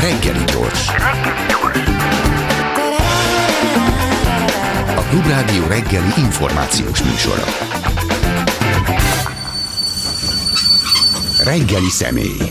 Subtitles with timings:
[0.00, 0.88] Reggeli gyors.
[4.96, 7.44] A Klubrádió reggeli információs műsora.
[11.44, 12.48] Reggeli személy.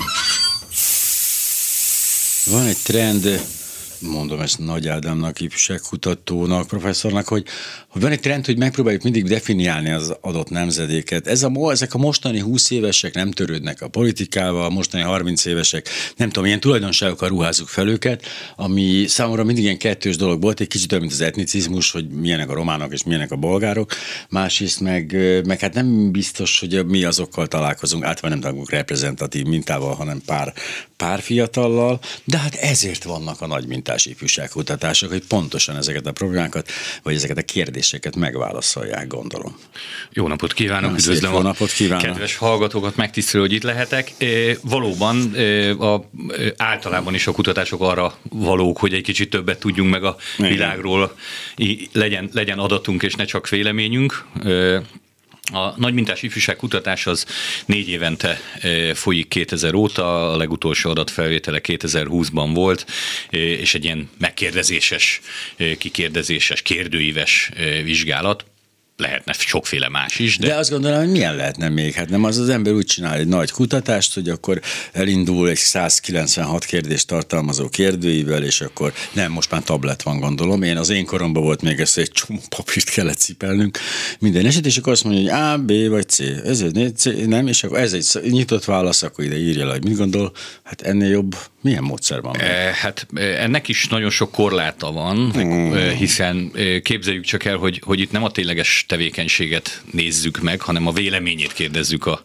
[2.45, 3.45] Van egy trend,
[4.01, 7.45] mondom ezt Nagy Ádámnak, ifjúságkutatónak, professzornak, hogy,
[7.87, 11.27] hogy van egy trend, hogy megpróbáljuk mindig definiálni az adott nemzedéket.
[11.27, 15.89] Ez a, ezek a mostani 20 évesek nem törődnek a politikával, a mostani 30 évesek,
[16.15, 20.67] nem tudom, ilyen tulajdonságokkal ruházzuk fel őket, ami számomra mindig ilyen kettős dolog volt, egy
[20.67, 23.91] kicsit olyan, mint az etnicizmus, hogy milyenek a románok és milyenek a bolgárok,
[24.29, 29.93] másrészt meg, meg hát nem biztos, hogy mi azokkal találkozunk, általában nem találkozunk reprezentatív mintával,
[29.93, 30.53] hanem pár,
[30.97, 36.71] pár fiatallal, de hát ezért vannak a nagy mintás ifjúságkutatások, hogy pontosan ezeket a problémákat,
[37.03, 39.57] vagy ezeket a kérdéseket megválaszolják, gondolom.
[40.11, 42.05] Jó napot kívánok, üdvözlöm jó napot kívánok.
[42.05, 44.11] kedves hallgatókat, megtisztelő, hogy itt lehetek.
[44.61, 45.33] Valóban
[45.79, 46.09] a,
[46.57, 51.15] általában is a kutatások arra valók, hogy egy kicsit többet tudjunk meg a világról,
[51.91, 54.25] legyen, legyen adatunk és ne csak véleményünk.
[55.51, 57.25] A nagymintás ifjúság kutatás az
[57.65, 62.85] négy évente e, folyik 2000 óta, a legutolsó adatfelvétele 2020-ban volt,
[63.29, 65.21] e, és egy ilyen megkérdezéses,
[65.57, 67.51] e, kikérdezéses, kérdőíves
[67.83, 68.45] vizsgálat
[68.99, 70.37] lehetne sokféle más is.
[70.37, 70.47] De...
[70.47, 71.93] de azt gondolom, hogy milyen lehetne még?
[71.93, 74.61] Hát nem az az ember úgy csinál egy nagy kutatást, hogy akkor
[74.91, 80.61] elindul egy 196 kérdést tartalmazó kérdőivel, és akkor nem, most már tablet van, gondolom.
[80.61, 83.77] Én az én koromban volt még ezt egy csomó papírt kellett cipelnünk.
[84.19, 86.19] Minden eset, és akkor azt mondja, hogy A, B vagy C.
[86.19, 89.83] Ez egy C, nem, és akkor ez egy nyitott válasz, akkor ide írja le, hogy
[89.83, 90.31] mit gondol.
[90.63, 92.39] Hát ennél jobb milyen módszer van?
[92.39, 95.73] E, hát ennek is nagyon sok korláta van, hmm.
[95.89, 96.51] hiszen
[96.83, 101.53] képzeljük csak el, hogy, hogy itt nem a tényleges tevékenységet nézzük meg, hanem a véleményét
[101.53, 102.21] kérdezzük a...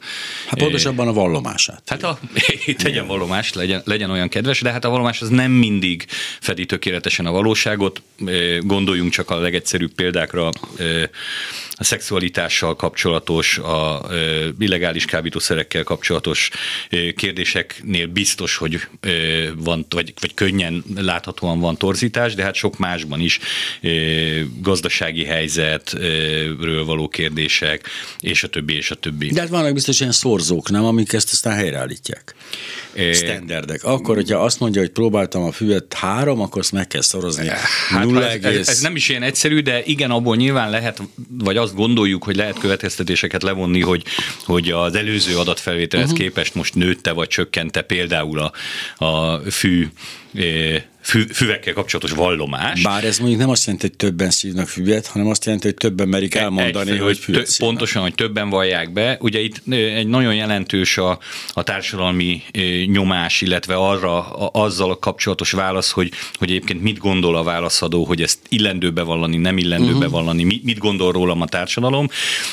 [0.47, 1.83] Hát pontosabban a vallomását.
[1.87, 2.19] Hát a,
[2.83, 6.07] tegyen vallomás, legyen, legyen olyan kedves, de hát a vallomás az nem mindig
[6.41, 8.03] fedi tökéletesen a valóságot.
[8.61, 10.51] Gondoljunk csak a legegyszerűbb példákra,
[11.77, 14.07] a szexualitással kapcsolatos, a
[14.59, 16.51] illegális kábítószerekkel kapcsolatos
[17.17, 18.81] kérdéseknél biztos, hogy
[19.57, 23.39] van, vagy, vagy könnyen láthatóan van torzítás, de hát sok másban is
[24.61, 27.89] gazdasági helyzetről való kérdések,
[28.21, 29.31] és a többi, és a többi.
[29.33, 32.35] De hát vannak biztos ilyen szorzók, nem, amik ezt aztán helyreállítják.
[33.13, 33.85] Standardek.
[33.85, 37.49] Akkor, hogyha azt mondja, hogy próbáltam a füvet három, akkor azt meg kell szorozni.
[37.89, 41.03] Hát, 0, ez, ez, ez nem is ilyen egyszerű, de igen, abból nyilván lehet,
[41.39, 44.05] vagy azt gondoljuk, hogy lehet következtetéseket levonni, hogy,
[44.45, 46.25] hogy az előző adatfelvételhez uh-huh.
[46.25, 48.53] képest most nőtte vagy csökkente például a,
[49.05, 49.89] a fű
[51.05, 52.83] fü, füvekkel kapcsolatos vallomás.
[52.83, 56.09] Bár ez mondjuk nem azt jelenti, hogy többen szívnak füvet, hanem azt jelenti, hogy többen
[56.09, 59.17] merik elmondani, egy, hogy füvet tö, Pontosan, hogy többen vallják be.
[59.21, 61.19] Ugye itt egy nagyon jelentős a,
[61.53, 62.43] a társadalmi
[62.87, 68.05] nyomás, illetve arra a, azzal a kapcsolatos válasz, hogy, hogy egyébként mit gondol a válaszadó,
[68.05, 70.01] hogy ezt illendő bevallani, nem illendő uh-huh.
[70.01, 72.09] bevallani, mit, mit gondol rólam a társadalom.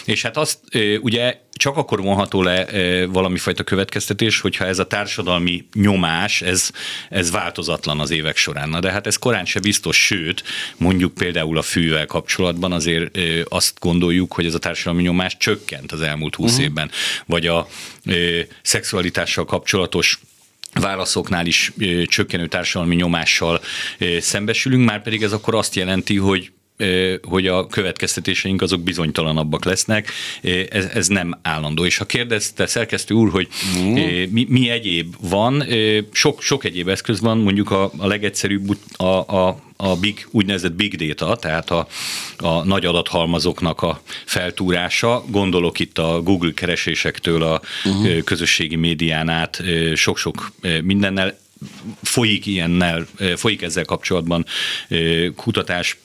[0.05, 0.59] És hát azt
[1.01, 2.65] ugye csak akkor vonható le
[3.05, 6.69] valami fajta következtetés, hogyha ez a társadalmi nyomás, ez,
[7.09, 8.69] ez változatlan az évek során.
[8.69, 10.43] Na de hát ez korán se biztos, sőt,
[10.77, 13.17] mondjuk például a fűvel kapcsolatban azért
[13.49, 16.65] azt gondoljuk, hogy ez a társadalmi nyomás csökkent az elmúlt húsz uh-huh.
[16.65, 16.91] évben,
[17.25, 17.67] vagy a
[18.61, 20.19] szexualitással kapcsolatos
[20.73, 21.71] válaszoknál is
[22.05, 23.61] csökkenő társadalmi nyomással
[24.19, 26.51] szembesülünk, már pedig ez akkor azt jelenti, hogy
[27.21, 30.11] hogy a következtetéseink azok bizonytalanabbak lesznek,
[30.69, 31.85] ez, ez nem állandó.
[31.85, 33.47] És ha kérdezte szerkesztő úr, hogy
[33.77, 33.93] mm.
[34.29, 35.63] mi, mi egyéb van,
[36.11, 40.95] sok, sok egyéb eszköz van, mondjuk a, a legegyszerűbb a, a a big, úgynevezett big
[40.95, 41.87] data, tehát a,
[42.37, 45.23] a nagy adathalmazoknak a feltúrása.
[45.27, 48.23] Gondolok itt a Google keresésektől a uh-huh.
[48.23, 49.63] közösségi médián át
[49.95, 50.51] sok-sok
[50.83, 51.39] mindennel
[52.01, 54.45] folyik ilyennel, folyik ezzel kapcsolatban
[55.35, 55.97] kutatás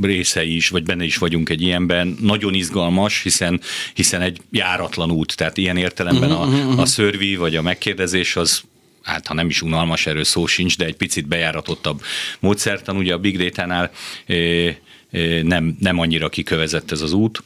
[0.00, 2.16] része is, vagy benne is vagyunk egy ilyenben.
[2.20, 3.60] Nagyon izgalmas, hiszen,
[3.94, 8.36] hiszen egy járatlan út, tehát ilyen értelemben a, mhm, mhm, a szörvi vagy a megkérdezés
[8.36, 8.62] az
[9.02, 12.02] hát ha nem is unalmas, erről szó sincs, de egy picit bejáratottabb
[12.40, 12.96] módszertan.
[12.96, 13.90] Ugye a Big Data-nál
[15.42, 17.42] nem, nem annyira kikövezett ez az út.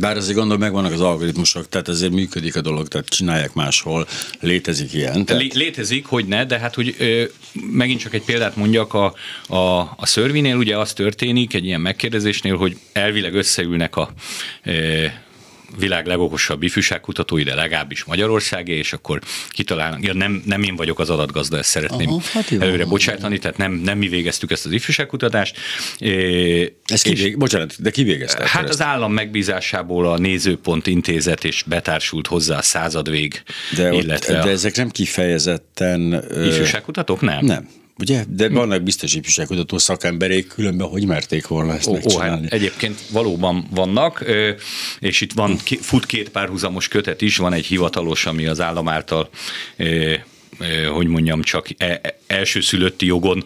[0.00, 4.06] Bár azért gondolom, megvannak az algoritmusok, tehát ezért működik a dolog, tehát csinálják máshol,
[4.40, 5.24] létezik ilyen.
[5.24, 5.54] Tehát...
[5.54, 7.24] Létezik, hogy ne, de hát hogy ö,
[7.70, 9.14] megint csak egy példát mondjak, a,
[9.46, 14.12] a, a szörvinél ugye az történik egy ilyen megkérdezésnél, hogy elvileg összeülnek a
[14.64, 15.06] ö,
[15.78, 21.10] világ legokosabb ifjúságkutatói, de legalábbis Magyarországé, és akkor kitalálnak, ja, nem, nem én vagyok az
[21.10, 25.56] adatgazda, ezt szeretném Aha, hát előre bocsátani, tehát nem, nem mi végeztük ezt az ifjúságkutatást.
[26.84, 28.48] Ez ki, vég, bocsánat, de ki végezte?
[28.48, 33.42] Hát az állam megbízásából a Nézőpont intézet, és betársult hozzá a századvég,
[33.76, 36.24] de, illetve ott, de ezek nem kifejezetten...
[36.46, 37.20] Ifjúságkutatók?
[37.20, 37.44] Nem.
[37.44, 37.68] Nem.
[37.98, 38.24] Ugye?
[38.28, 41.98] De vannak biztos ifjúságkutató szakemberék, különben hogy merték volna ezt ó?
[42.14, 44.24] Ó, hát egyébként valóban vannak,
[44.98, 49.28] és itt van, fut két párhuzamos kötet is, van egy hivatalos, ami az állam által
[50.92, 53.44] hogy mondjam, csak e, e, elsőszülötti jogon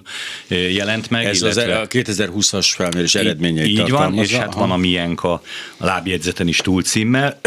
[0.48, 1.26] jelent meg.
[1.26, 5.42] Ez illetve, az a 2020-as felmérés eredményeit Így van, és hát van a miénk a
[5.76, 7.40] lábjegyzeten is túlcímmel.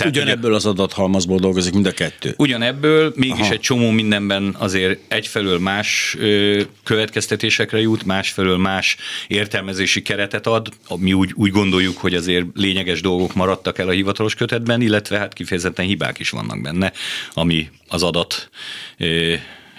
[0.00, 2.34] Tehát Ugyanebből az adathalmazból dolgozik mind a kettő.
[2.36, 3.52] Ugyanebből, mégis Aha.
[3.52, 8.96] egy csomó mindenben azért egyfelől más ö, következtetésekre jut, másfelől más
[9.28, 10.68] értelmezési keretet ad.
[10.96, 15.32] Mi úgy, úgy gondoljuk, hogy azért lényeges dolgok maradtak el a hivatalos kötetben, illetve hát
[15.32, 16.92] kifejezetten hibák is vannak benne,
[17.32, 18.50] ami az adat
[18.98, 19.34] ö,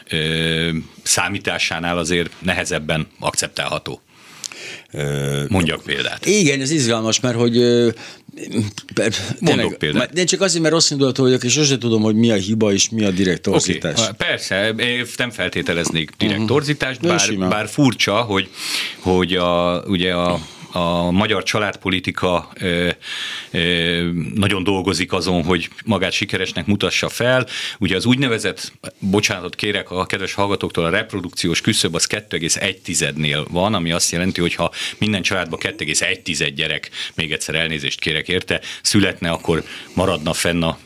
[0.09, 0.69] ö,
[1.03, 4.01] számításánál azért nehezebben akceptálható.
[5.47, 6.25] Mondjak példát.
[6.25, 7.57] Igen, ez izgalmas, mert hogy
[9.39, 10.17] Mondok példát.
[10.17, 12.89] Én csak azért, mert rossz indulatú vagyok, és sosem tudom, hogy mi a hiba és
[12.89, 13.99] mi a direkt torzítás.
[13.99, 14.11] Okay.
[14.17, 14.75] Persze,
[15.17, 18.49] nem feltételeznék direkt torzítást, bár, bár furcsa, hogy,
[18.99, 20.39] hogy a, ugye a
[20.71, 22.89] a magyar családpolitika ö,
[23.51, 27.47] ö, nagyon dolgozik azon, hogy magát sikeresnek mutassa fel.
[27.79, 33.91] Ugye az úgynevezett, bocsánatot kérek a kedves hallgatóktól, a reprodukciós küszöb az 2,1-nél van, ami
[33.91, 39.63] azt jelenti, hogy ha minden családban 2,1 gyerek, még egyszer elnézést kérek érte, születne, akkor
[39.93, 40.77] maradna fenn a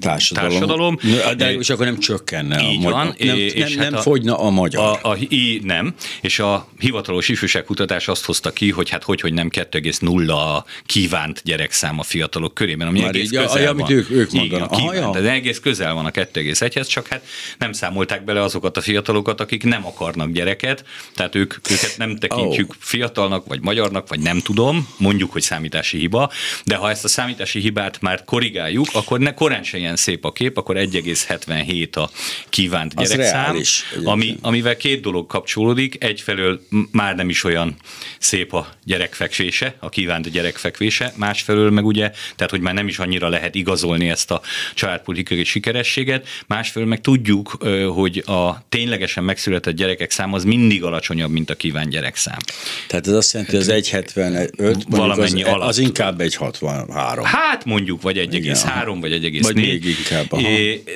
[0.00, 0.50] társadalom.
[0.50, 0.98] társadalom.
[1.36, 2.92] De és akkor nem csökkenne Így a magyar.
[2.92, 4.98] Van, nem, és nem, hát nem a, fogyna a magyar.
[5.02, 9.32] A, a, í, nem, és a hivatalos ifjúságkutatás azt hozta ki, hogy hát hogy, hogy
[9.32, 13.82] nem 2,0 a kívánt gyerekszám a fiatalok körében, ami Már egész így, közel a, van.
[13.82, 14.78] Amit ők, ők mondanak.
[14.78, 17.24] Igen, kívánt, de egész közel van a 2,1-hez, csak hát
[17.58, 20.84] nem számolták bele azokat a fiatalokat, akik nem akarnak gyereket,
[21.14, 22.76] tehát ők, őket nem tekintjük oh.
[22.78, 26.30] fiatalnak, vagy magyarnak, vagy nem tudom, mondjuk, hogy számítási hiba,
[26.64, 30.32] de ha ezt a számítási hibát már korrigáljuk, akkor ne korán se ilyen szép a
[30.32, 32.10] kép, akkor 1,77 a
[32.48, 33.56] kívánt gyerekszám,
[34.04, 36.04] ami, amivel két dolog kapcsolódik.
[36.04, 37.76] Egyfelől már nem is olyan
[38.18, 43.28] szép a gyerekfekvése, a kívánt gyerekfekvése, másfelől meg ugye, tehát hogy már nem is annyira
[43.28, 44.40] lehet igazolni ezt a
[44.74, 47.50] családpolitikai sikerességet, másfelől meg tudjuk,
[47.94, 52.38] hogy a ténylegesen megszületett gyerekek száma az mindig alacsonyabb, mint a kívánt gyerekszám.
[52.86, 55.68] Tehát ez azt jelenti, hogy az 1,75 valamennyi az, alatt.
[55.68, 57.24] az inkább egy 63.
[57.24, 59.38] Hát mondjuk, vagy 1,3 3 vagy 1,4.
[59.42, 60.32] Vagy még inkább.
[60.32, 60.48] Aha.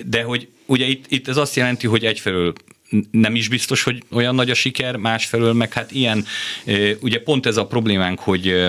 [0.07, 2.53] De hogy ugye itt, itt ez azt jelenti, hogy egyfelől
[3.11, 6.25] nem is biztos, hogy olyan nagy a siker, másfelől meg hát ilyen,
[7.01, 8.69] ugye pont ez a problémánk, hogy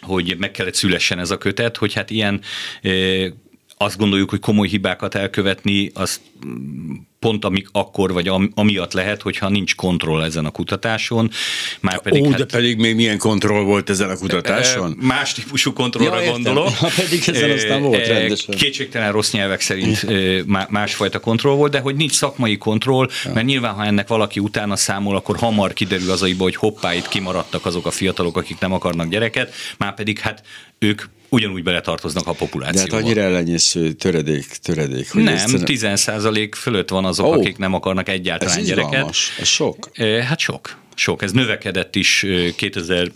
[0.00, 2.40] hogy meg kellett szülessen ez a kötet, hogy hát ilyen
[3.76, 6.20] azt gondoljuk, hogy komoly hibákat elkövetni, azt
[7.20, 11.30] pont amik akkor, vagy am, amiatt lehet, hogyha nincs kontroll ezen a kutatáson.
[11.80, 14.96] Már pedig, Ó, hát, de pedig még milyen kontroll volt ezen a kutatáson?
[15.00, 16.68] Más típusú kontrollra ja, gondolok.
[16.68, 18.54] Ha pedig ezen aztán volt rendesen.
[18.54, 20.06] Kétségtelen rossz nyelvek szerint
[20.70, 23.32] másfajta kontroll volt, de hogy nincs szakmai kontroll, ja.
[23.32, 27.08] mert nyilván, ha ennek valaki utána számol, akkor hamar kiderül az aiba, hogy hoppá, itt
[27.08, 30.42] kimaradtak azok a fiatalok, akik nem akarnak gyereket, már pedig hát
[30.80, 32.88] ők ugyanúgy beletartoznak a populációba.
[32.88, 35.12] De hát annyira ellenyésző töredék, töredék.
[35.12, 38.90] Hogy nem, 10% fölött van azok, oh, akik nem akarnak egyáltalán ez gyereket.
[38.92, 39.36] Izgalmas.
[39.40, 39.90] Ez sok.
[40.22, 40.76] Hát sok.
[40.94, 41.22] Sok.
[41.22, 43.10] Ez növekedett is 2000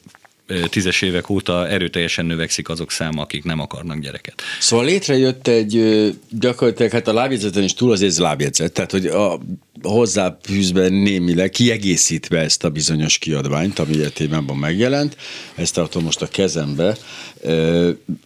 [0.68, 4.42] tízes évek óta erőteljesen növekszik azok száma, akik nem akarnak gyereket.
[4.60, 9.40] Szóval létrejött egy gyakorlatilag, hát a lábjegyzeten is túl az ez lábjegyzet, tehát hogy a
[9.82, 15.16] hozzáfűzve némileg, kiegészítve ezt a bizonyos kiadványt, ami témában megjelent,
[15.54, 16.96] ezt tartom most a kezembe.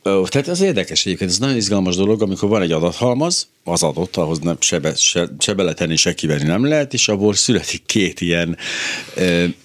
[0.02, 4.38] Tehát az érdekes egyébként, ez nagyon izgalmas dolog, amikor van egy adathalmaz, az adott, ahhoz
[4.38, 8.56] nem, se, se, se beletenni, se kivenni nem lehet, és abból születik két ilyen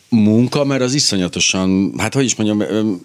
[0.10, 3.02] munka, mert az iszonyatosan, hát hogy is mondjam,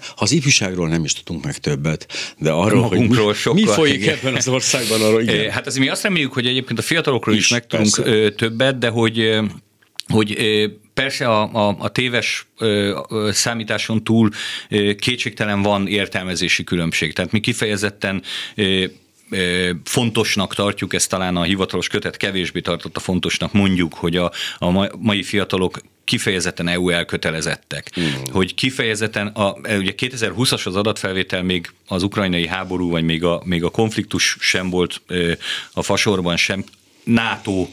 [0.00, 2.06] ha az ifjúságról nem is tudunk meg többet,
[2.38, 4.14] de arról, hogy mi, sokkal, mi folyik igen.
[4.14, 5.50] ebben az országban, arról igen.
[5.50, 8.30] Hát azért mi azt reméljük, hogy egyébként a fiatalokról is, is meg tudunk persze.
[8.30, 9.40] többet, de hogy
[10.10, 10.36] hogy
[10.94, 13.00] persze a, a, a téves ö,
[13.32, 14.30] számításon túl
[14.68, 17.12] ö, kétségtelen van értelmezési különbség.
[17.12, 18.22] Tehát mi kifejezetten
[18.54, 18.84] ö,
[19.84, 25.22] fontosnak tartjuk, ezt talán a hivatalos kötet kevésbé tartotta fontosnak, mondjuk, hogy a, a mai
[25.22, 27.90] fiatalok kifejezetten EU elkötelezettek.
[28.00, 28.04] Mm.
[28.32, 33.64] Hogy kifejezetten, a, ugye 2020-as az adatfelvétel még az ukrajnai háború, vagy még a, még
[33.64, 35.00] a konfliktus sem volt
[35.72, 36.64] a fasorban sem
[37.04, 37.68] NATO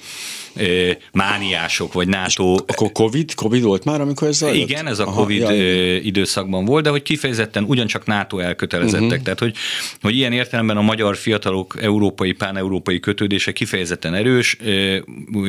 [1.11, 2.53] mániások, vagy NATO...
[2.53, 4.69] És akkor COVID, COVID volt már, amikor ez zajlott?
[4.69, 5.95] Igen, ez a Aha, COVID jaj.
[5.95, 9.03] időszakban volt, de hogy kifejezetten ugyancsak NATO elkötelezettek.
[9.03, 9.21] Uh-huh.
[9.23, 9.55] Tehát, hogy,
[10.01, 14.57] hogy ilyen értelemben a magyar fiatalok európai, pán-európai kötődése kifejezetten erős.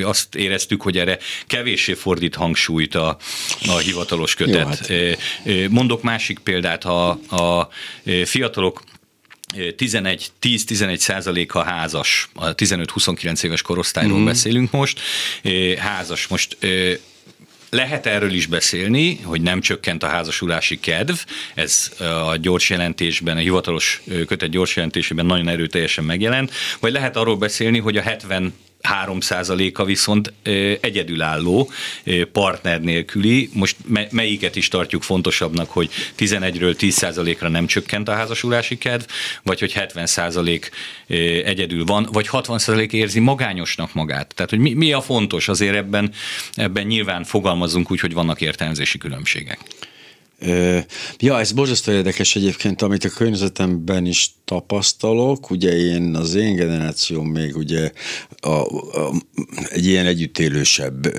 [0.03, 3.17] Azt éreztük, hogy erre kevéssé fordít hangsúlyt a,
[3.67, 4.89] a hivatalos kötet.
[4.89, 5.69] Jó, hát.
[5.69, 7.69] Mondok másik példát, ha a
[8.25, 8.83] fiatalok
[9.77, 14.25] 11, 10-11 százaléka házas, a 15-29 éves korosztályról mm-hmm.
[14.25, 15.01] beszélünk most,
[15.79, 16.27] házas.
[16.27, 16.57] Most
[17.71, 21.17] lehet erről is beszélni, hogy nem csökkent a házasulási kedv,
[21.55, 27.37] ez a gyors jelentésben, a hivatalos kötet gyors jelentésében nagyon erőteljesen megjelent, vagy lehet arról
[27.37, 28.55] beszélni, hogy a 70
[29.07, 30.33] 3%-a viszont
[30.81, 31.71] egyedülálló,
[32.33, 33.51] partner nélküli.
[33.53, 33.77] Most
[34.11, 39.05] melyiket is tartjuk fontosabbnak, hogy 11-ről 10%-ra nem csökkent a házasulási kedv,
[39.43, 40.71] vagy hogy 70%
[41.45, 44.35] egyedül van, vagy 60% érzi magányosnak magát.
[44.35, 46.13] Tehát, hogy mi, mi a fontos, azért ebben,
[46.55, 49.59] ebben nyilván fogalmazunk úgy, hogy vannak értelmezési különbségek.
[51.19, 55.51] Ja, ez borzasztó érdekes egyébként, amit a környezetemben is tapasztalok.
[55.51, 57.93] Ugye én, az én generációm még ugye
[58.41, 59.13] a, a,
[59.69, 61.15] egy ilyen együttélősebb,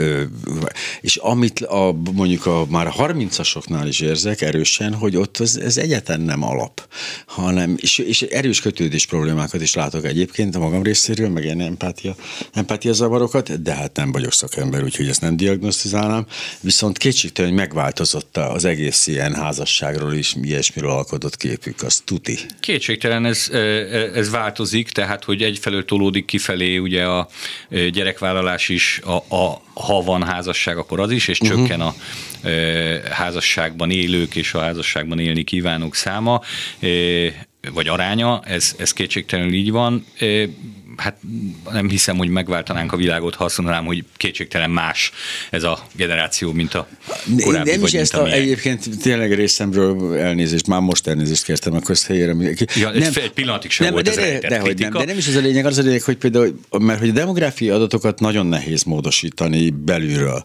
[1.01, 5.77] és amit a, mondjuk a, már a 30-asoknál is érzek erősen, hogy ott ez, ez
[5.77, 6.87] egyetlen nem alap,
[7.25, 12.15] hanem, és, és erős kötődés problémákat is látok egyébként a magam részéről, meg ilyen empátia,
[12.53, 16.25] empátia zavarokat, de hát nem vagyok szakember, úgyhogy ezt nem diagnosztizálnám,
[16.61, 22.37] viszont kétségtelen, hogy megváltozott az egész ilyen házasságról is, ilyesmiről alkotott képük, az tuti.
[22.59, 23.49] Kétségtelen ez,
[24.13, 27.27] ez változik, tehát hogy egyfelől tolódik kifelé ugye a
[27.69, 31.57] gyerekvállalás is, a, a, ha van házasság, akkor az is, és uh-huh.
[31.57, 31.95] csökken a
[33.11, 36.41] házasságban élők és a házasságban élni kívánók száma,
[37.73, 40.05] vagy aránya, ez, ez kétségtelenül így van
[40.99, 41.17] hát
[41.71, 45.11] nem hiszem, hogy megváltanánk a világot, ha azt mondanám, hogy kétségtelen más
[45.49, 46.87] ez a generáció, mint a
[47.41, 47.69] korábbi.
[47.69, 52.35] Nem is ezt a, egyébként tényleg részemről elnézést, már most elnézést kértem, akkor ezt helyére.
[52.75, 55.17] Ja, nem, egy pillanatig sem nem, volt de, ez de, de, hogy nem, de nem
[55.17, 58.45] is ez a lényeg, az a lényeg, hogy például, mert hogy a demográfiai adatokat nagyon
[58.45, 60.43] nehéz módosítani belülről,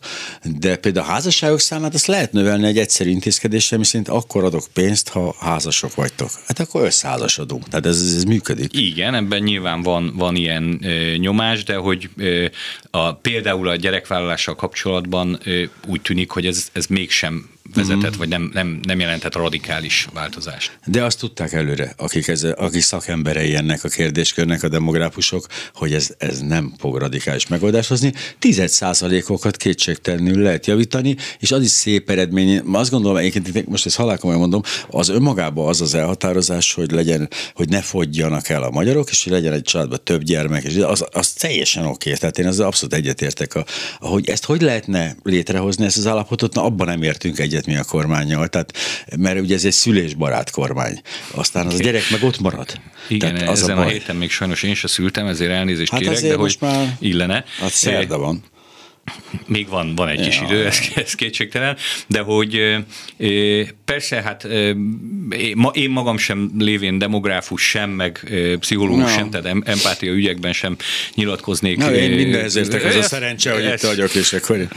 [0.59, 4.66] de például a házasságok számát azt lehet növelni egy egyszerű intézkedéssel, mi szerint akkor adok
[4.73, 6.30] pénzt, ha házasok vagytok.
[6.47, 7.69] Hát akkor összeházasodunk.
[7.69, 8.79] Tehát ez, ez, ez működik.
[8.79, 12.47] Igen, ebben nyilván van, van ilyen ö, nyomás, de hogy ö,
[12.91, 18.18] a, például a gyerekvállalással kapcsolatban ö, úgy tűnik, hogy ez, ez mégsem vezetett, mm.
[18.18, 20.78] vagy nem, nem, nem jelentett radikális változást.
[20.87, 26.14] De azt tudták előre, akik, ez, akik szakemberei ennek a kérdéskörnek, a demográfusok, hogy ez,
[26.18, 28.12] ez nem fog radikális megoldást hozni.
[28.38, 32.62] Tized százalékokat kétségtelenül lehet javítani, és az is szép eredmény.
[32.73, 37.68] Azt gondolom, egyébként most ezt halálkomolyan mondom, az önmagában az az elhatározás, hogy legyen, hogy
[37.68, 41.33] ne fogyjanak el a magyarok, és hogy legyen egy családban több gyermek, és az, az
[41.33, 42.12] teljesen oké.
[42.12, 43.54] Tehát én ezzel abszolút egyetértek.
[43.54, 43.64] A,
[43.99, 47.77] ahogy ezt hogy lehetne létrehozni, ezt az állapotot, na abban nem értünk egyet egyet mi
[47.77, 48.77] a kormányjal, tehát,
[49.17, 51.01] mert ugye ez egy szülésbarát kormány.
[51.31, 52.81] Aztán az a gyerek meg ott marad.
[53.09, 56.01] Igen, tehát az ezen a, a héten még sajnos én se szültem, ezért elnézést hát
[56.01, 57.45] kérek, de hogy már illene.
[57.61, 58.43] Hát szerda van.
[59.47, 60.25] Még van, van egy ja.
[60.25, 62.77] kis idő, ez, ez kétségtelen, de hogy
[63.85, 64.49] persze, hát
[65.73, 69.17] én magam sem lévén demográfus sem, meg pszichológus no.
[69.19, 70.77] sem, tehát empátia ügyekben sem
[71.15, 71.77] nyilatkoznék.
[71.77, 74.69] Na, én mindenhez értek, ez a szerencse, hogy itt vagyok, és akkor...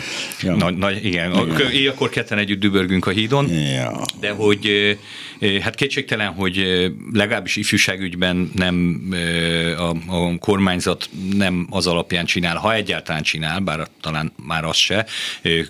[0.42, 0.56] Ja.
[0.56, 1.72] Na, na, igen, igen.
[1.72, 4.02] Én akkor ketten együtt dübörgünk a hídon, ja.
[4.20, 4.98] de hogy
[5.62, 9.08] hát kétségtelen, hogy legalábbis ifjúságügyben nem
[9.78, 15.06] a, a kormányzat nem az alapján csinál, ha egyáltalán csinál, bár talán már az se,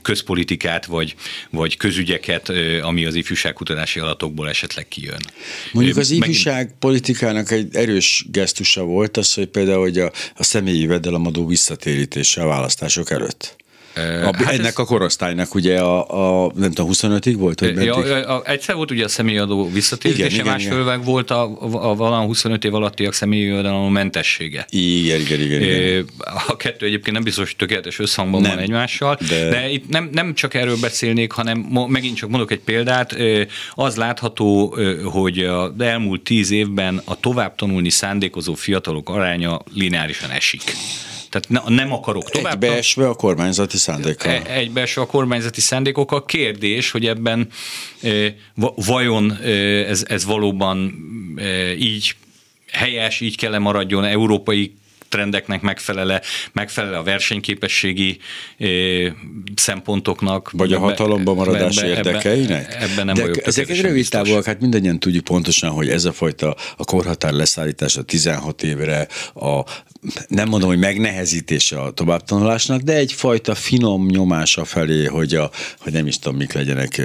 [0.01, 1.15] közpolitikát vagy,
[1.49, 5.19] vagy közügyeket, ami az ifjúságkutatási adatokból esetleg kijön.
[5.71, 11.47] Mondjuk az ifjúságpolitikának egy erős gesztusa volt az, hogy például hogy a, a személyi vedelemadó
[11.47, 13.55] visszatérítése a választások előtt.
[14.23, 14.79] A, hát ennek ez...
[14.79, 17.59] a korosztálynak ugye a, a nem tudom, 25-ig volt?
[17.59, 21.95] Hogy ja, a, egyszer volt ugye a személyadó visszatérítése, másfél meg volt a, a, a
[21.95, 24.65] valami 25 év alattiak személyadó mentessége.
[24.69, 26.05] Igen, igen, igen, igen.
[26.47, 29.49] A kettő egyébként nem biztos, hogy tökéletes összhangban nem, van egymással, de...
[29.49, 33.15] de itt nem, nem csak erről beszélnék, hanem megint csak mondok egy példát.
[33.73, 40.61] Az látható, hogy az elmúlt tíz évben a tovább tanulni szándékozó fiatalok aránya lineárisan esik.
[41.39, 42.63] Tehát nem akarok tovább.
[42.63, 44.31] Egybeesve a kormányzati szándékkal.
[44.31, 46.25] E, egybeesve a kormányzati szándékokkal.
[46.25, 47.47] Kérdés, hogy ebben
[48.01, 48.35] e,
[48.75, 49.49] vajon e,
[49.87, 50.95] ez, ez valóban
[51.79, 52.15] így
[52.71, 54.73] helyes, így kell maradjon európai
[55.09, 58.17] trendeknek megfelele, megfelele a versenyképességi
[59.55, 60.51] szempontoknak.
[60.51, 62.73] Vagy a hatalomban maradás ebbe, érdekeinek?
[62.73, 66.05] Ebben ebbe nem De vagyok ezek egy rövid távol, hát mindannyian tudjuk pontosan, hogy ez
[66.05, 69.63] a fajta a korhatár leszállítása 16 évre, a
[70.27, 76.07] nem mondom, hogy megnehezítése a továbbtanulásnak, de egyfajta finom nyomása felé, hogy, a, hogy nem
[76.07, 77.01] is tudom, mik legyenek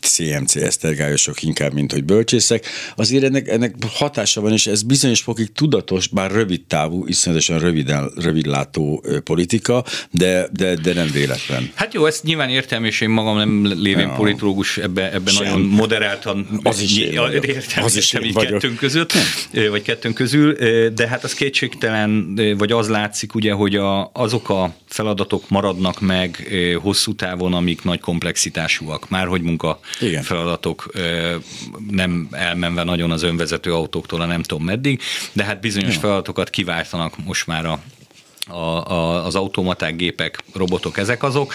[0.00, 2.66] CMC esztergályosok inkább, mint hogy bölcsészek.
[2.96, 8.12] Azért ennek, ennek hatása van, és ez bizonyos fokig tudatos, bár rövid távú, iszonyatosan röviden,
[8.16, 11.70] rövidlátó politika, de, de, de nem véletlen.
[11.74, 14.14] Hát jó, ezt nyilván értem, és én magam nem lévén ja.
[14.14, 19.12] politológus, ebbe, ebbe nagyon moderáltan az is értem, az is így kettőnk között,
[19.70, 20.52] vagy kettőnk közül,
[20.88, 26.48] de hát az kétségtelen vagy az látszik ugye, hogy a, azok a feladatok maradnak meg
[26.82, 29.08] hosszú távon, amik nagy komplexitásúak.
[29.08, 30.22] Már hogy munka Igen.
[30.22, 30.90] feladatok
[31.90, 35.00] nem elmenve nagyon az önvezető autóktól a nem tudom meddig,
[35.32, 36.00] de hát bizonyos ja.
[36.00, 37.80] feladatokat kiváltanak most már a
[38.48, 41.54] a, a, az automaták, gépek, robotok, ezek azok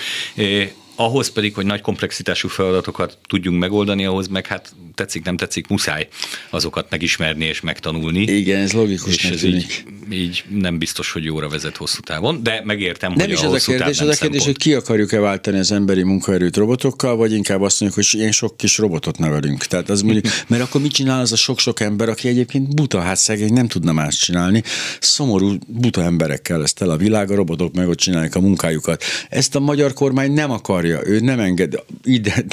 [0.96, 6.08] ahhoz pedig, hogy nagy komplexitású feladatokat tudjunk megoldani, ahhoz meg hát tetszik, nem tetszik, muszáj
[6.50, 8.22] azokat megismerni és megtanulni.
[8.22, 9.16] Igen, ez logikus.
[9.16, 13.36] És ez így, így nem biztos, hogy jóra vezet hosszú távon, de megértem, nem hogy
[13.36, 16.56] is a ez a kérdés, ez a kérdés, hogy ki akarjuk-e váltani az emberi munkaerőt
[16.56, 19.66] robotokkal, vagy inkább azt mondjuk, hogy én sok kis robotot nevelünk.
[19.66, 23.18] Tehát az mondjuk, mert akkor mit csinál az a sok-sok ember, aki egyébként buta, hát
[23.18, 24.64] szegény nem tudna más csinálni.
[25.00, 29.04] Szomorú buta emberekkel lesz el a világ, a robotok meg ott csinálják a munkájukat.
[29.30, 32.44] Ezt a magyar kormány nem akarja akarja, ő nem enged, ide,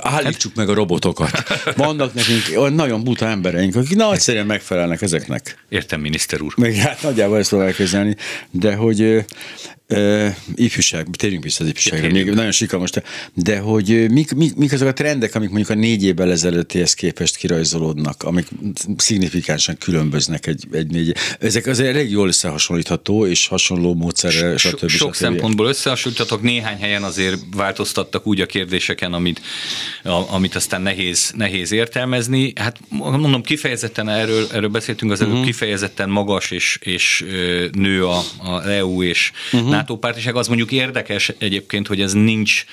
[0.00, 1.30] állítsuk meg a robotokat.
[1.76, 5.64] Vannak nekünk olyan nagyon buta embereink, akik nagyszerűen megfelelnek ezeknek.
[5.68, 6.52] Értem, miniszter úr.
[6.56, 8.16] Meg hát nagyjából ezt tudom elképzelni,
[8.50, 9.24] de hogy
[9.88, 12.90] Uh, ifjúság, térjünk vissza az ifjúságra, még nagyon sikalmas,
[13.34, 17.36] de hogy mik, mik, mik azok a trendek, amik mondjuk a négy évvel ezelőttihez képest
[17.36, 18.46] kirajzolódnak, amik
[18.96, 24.88] szignifikánsan különböznek egy, egy négy Ezek azért elég jól összehasonlítható, és hasonló módszerrel, so, stb.
[24.88, 25.22] Sok stb.
[25.22, 29.40] szempontból összehasonlíthatok, néhány helyen azért változtattak úgy a kérdéseken, amit,
[30.02, 32.52] a, amit aztán nehéz, nehéz értelmezni.
[32.56, 35.46] Hát mondom, kifejezetten erről, erről beszéltünk az előbb, uh-huh.
[35.46, 37.24] kifejezetten magas és, és
[37.72, 40.36] nő a, a EU és uh-huh NATO pártiság.
[40.36, 42.64] Az mondjuk érdekes egyébként, hogy ez nincs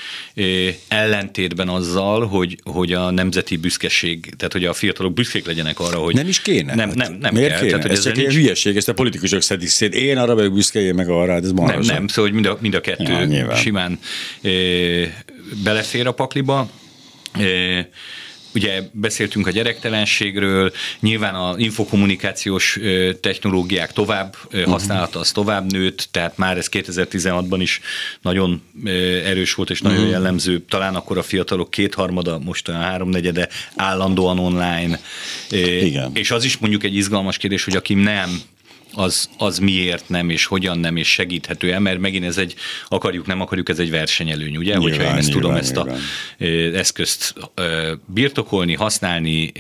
[0.88, 6.16] ellentétben azzal, hogy, hogy a nemzeti büszkeség, tehát hogy a fiatalok büszkék legyenek arra, hogy...
[6.16, 6.76] Nem is kéne.
[6.76, 7.60] Nem, nem, nem Miért kell.
[7.60, 7.70] kéne?
[7.70, 9.96] Tehát, hogy ez csak egy hülyeség, ezt a politikusok szedik szét.
[9.96, 12.58] Én arra vagyok büszke, én meg arra, hát ez Nem, nem, szóval hogy mind a,
[12.62, 14.00] mind a kettő ja, simán
[15.64, 16.70] belefér a pakliba.
[18.54, 22.80] Ugye beszéltünk a gyerektelenségről, nyilván a infokommunikációs
[23.22, 24.72] technológiák tovább uh-huh.
[24.72, 27.80] használata az tovább nőtt, tehát már ez 2016-ban is
[28.22, 28.62] nagyon
[29.26, 30.14] erős volt és nagyon uh-huh.
[30.14, 30.60] jellemző.
[30.70, 35.00] Talán akkor a fiatalok kétharmada, most a háromnegyede állandóan online.
[35.50, 36.12] Igen.
[36.14, 38.42] És az is mondjuk egy izgalmas kérdés, hogy aki nem
[38.94, 42.56] az, az miért nem, és hogyan nem, és segíthető-e, mert megint ez egy,
[42.88, 44.78] akarjuk, nem akarjuk, ez egy versenyelőny, ugye?
[44.78, 45.84] Nyilván, Hogyha én ezt nyilván, tudom, ezt a
[46.38, 46.76] nyilván.
[46.76, 47.34] eszközt
[48.06, 49.52] birtokolni, használni,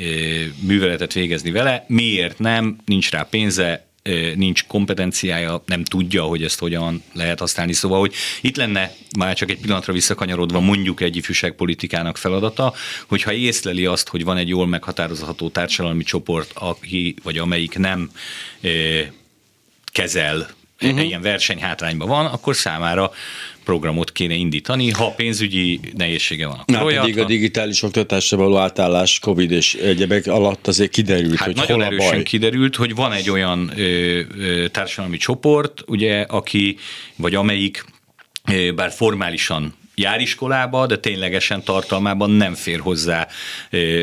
[0.60, 3.90] műveletet végezni vele, miért nem, nincs rá pénze,
[4.36, 7.74] nincs kompetenciája, nem tudja, hogy ezt hogyan lehet használni.
[7.74, 12.74] Szóval, hogy itt lenne már csak egy pillanatra visszakanyarodva mondjuk egy ifjúságpolitikának feladata,
[13.08, 18.12] hogyha észleli azt, hogy van egy jól meghatározható társadalmi csoport, aki vagy amelyik nem
[19.92, 20.50] kezel
[20.82, 21.06] uh-huh.
[21.06, 23.12] ilyen versenyhátrányban van, akkor számára
[23.64, 26.64] programot kéne indítani, ha pénzügyi nehézsége van.
[26.66, 31.48] Na, olyat, pedig a digitális oktatásra való átállás COVID és egyebek alatt azért kiderült, hát
[31.48, 32.24] hogy nagyon hol a erősen baj.
[32.24, 36.78] kiderült, hogy van egy olyan ö, ö, társadalmi csoport, ugye, aki,
[37.16, 37.86] vagy amelyik
[38.52, 43.28] ö, bár formálisan jár iskolába, de ténylegesen tartalmában nem fér hozzá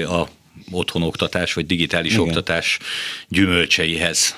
[0.09, 0.29] a
[0.70, 2.24] otthonoktatás vagy digitális Igen.
[2.24, 2.79] oktatás
[3.29, 4.37] gyümölcseihez.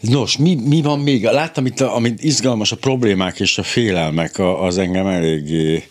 [0.00, 1.24] Nos, mi, mi van még?
[1.24, 5.84] Láttam itt, amit izgalmas, a problémák és a félelmek, az engem eléggé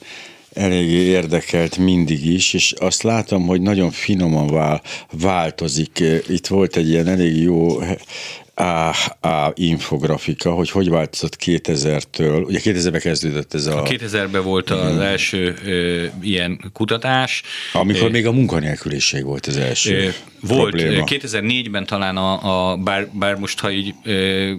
[0.53, 6.03] eléggé érdekelt mindig is, és azt látom, hogy nagyon finoman vál, változik.
[6.27, 7.79] Itt volt egy ilyen elég jó
[8.53, 8.89] a,
[9.27, 12.45] a infografika, hogy hogy változott 2000-től.
[12.45, 13.81] Ugye 2000-ben kezdődött ez a...
[13.81, 17.43] a 2000-ben volt az első ö, ilyen kutatás.
[17.73, 20.09] Amikor ö, még a munkanélküliség volt az első ö,
[20.47, 21.03] Volt, probléma.
[21.07, 24.51] 2004-ben talán a, a bár, bár most, ha így ö,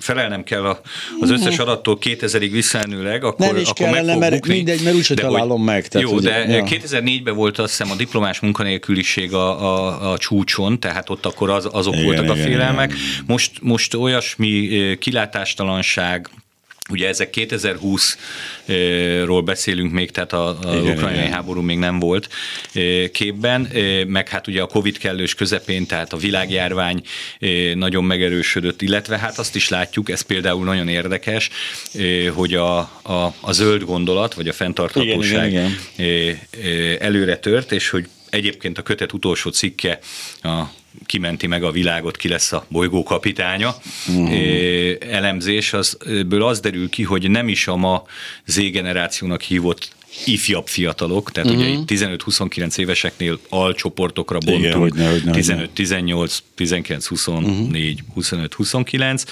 [0.00, 0.80] felelnem kell a,
[1.20, 1.62] az összes mhm.
[1.62, 4.54] adattól 2000-ig visszaelnőleg, akkor, Nem is akkor kellene, mert bukni.
[4.54, 5.88] mindegy, mert úgyse találom hogy, meg.
[5.88, 6.64] Tehát, jó, ugye, de ja.
[6.64, 11.68] 2004-ben volt azt hiszem a diplomás munkanélküliség a, a, a csúcson, tehát ott akkor az,
[11.72, 12.90] azok igen, voltak igen, a félelmek.
[12.90, 13.02] Igen.
[13.26, 16.30] Most, most olyasmi kilátástalanság,
[16.90, 22.28] Ugye ezek 2020-ról beszélünk még, tehát az ukrajnai háború még nem volt
[23.12, 23.68] képben,
[24.06, 27.02] meg hát ugye a Covid kellős közepén, tehát a világjárvány
[27.74, 31.50] nagyon megerősödött, illetve hát azt is látjuk, ez például nagyon érdekes,
[32.34, 37.00] hogy a, a, a zöld gondolat, vagy a fenntarthatóság igen, igen, igen.
[37.00, 39.98] előre tört, és hogy egyébként a kötet utolsó cikke
[40.42, 40.62] a
[41.06, 43.74] kimenti meg a világot, ki lesz a bolygó kapitánya.
[44.08, 44.96] Uh-huh.
[45.00, 48.04] Elemzés, az, ebből az derül ki, hogy nem is a ma
[48.46, 51.64] Z-generációnak hívott ifjabb fiatalok, tehát uh-huh.
[51.64, 51.90] ugye itt
[52.26, 59.24] 15-29 éveseknél alcsoportokra bontunk, 15-18, 19-24, 25-29,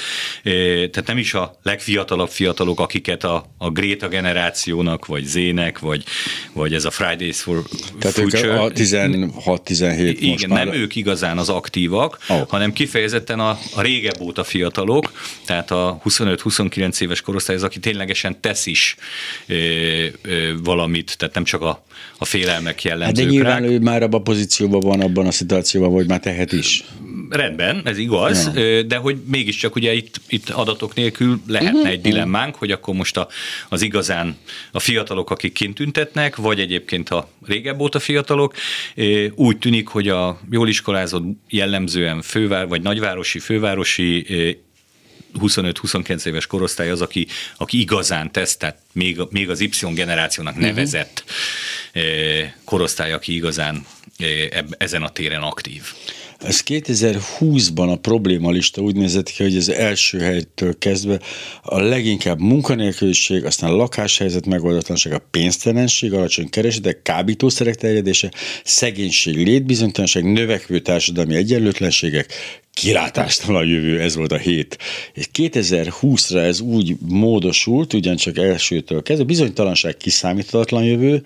[0.91, 6.05] tehát nem is a legfiatalabb fiatalok, akiket a, a Gréta generációnak, vagy Zének, vagy,
[6.53, 7.63] vagy ez a Fridays for
[7.99, 8.61] tehát Future.
[8.61, 10.77] a 16-17 Igen, most nem már...
[10.77, 12.49] ők igazán az aktívak, oh.
[12.49, 15.13] hanem kifejezetten a, a régebb óta fiatalok,
[15.45, 18.97] tehát a 25-29 éves korosztály az, aki ténylegesen tesz is
[20.69, 21.85] valamit, tehát nem csak a,
[22.19, 23.71] a félelmek jellemzők hát de nyilván rák.
[23.71, 26.85] ő már abban a pozícióban van, abban a szituációban, hogy már tehet is.
[27.31, 28.83] Rendben, ez igaz, ja.
[28.83, 31.91] de hogy mégiscsak ugye itt, itt adatok nélkül lehetne uh-huh.
[31.93, 33.29] egy dilemmánk, hogy akkor most a,
[33.69, 34.37] az igazán
[34.73, 38.55] a fiatalok, akik kint tüntetnek, vagy egyébként a régebb óta fiatalok,
[39.35, 44.27] úgy tűnik, hogy a jól iskolázott jellemzően fővár, vagy nagyvárosi, fővárosi
[45.35, 50.63] 25-29 éves korosztály az, aki, aki igazán tesz, tehát még, még az Y generációnak mhm.
[50.63, 51.25] nevezett
[51.95, 52.51] uh-huh.
[52.65, 53.87] korosztály, aki igazán
[54.79, 55.83] ezen a téren aktív.
[56.39, 61.21] Ez 2020-ban a problémalista úgy nézett ki, hogy az első helytől kezdve
[61.63, 68.33] a leginkább munkanélküliség, aztán a lakáshelyzet megoldatlanság, a pénztelenség, alacsony keresetek, kábítószerek terjedése,
[68.65, 72.33] szegénység, létbizonytalanság, növekvő társadalmi egyenlőtlenségek,
[72.73, 74.79] kilátástalan jövő, ez volt a hét.
[75.15, 81.23] És 2020-ra ez úgy módosult, ugyancsak elsőtől kezdve, bizonytalanság, kiszámíthatatlan jövő,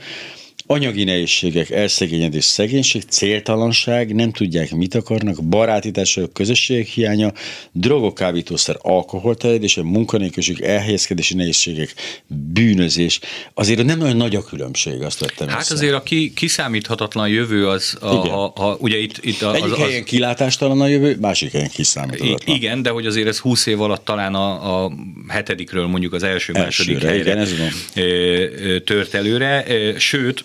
[0.66, 7.32] anyagi nehézségek, elszegényedés, szegénység, céltalanság, nem tudják, mit akarnak, barátítások, közösségek hiánya,
[7.72, 11.94] drogok, kábítószer, alkoholterjedése, munkanélküliség, elhelyezkedési nehézségek,
[12.26, 13.20] bűnözés.
[13.54, 15.74] Azért nem olyan nagy a különbség, azt vettem Hát össze.
[15.74, 19.78] azért a ki, kiszámíthatatlan jövő az, a, a, a, ugye itt, itt a, Egyik az,
[19.78, 22.56] helyen kilátástalan a jövő, másik helyen kiszámíthatatlan.
[22.56, 24.92] Igen, de hogy azért ez 20 év alatt talán a, a
[25.28, 28.82] hetedikről mondjuk az első, második Elsőre, helyre igen, ez van.
[28.84, 29.64] tört előre,
[29.98, 30.44] sőt,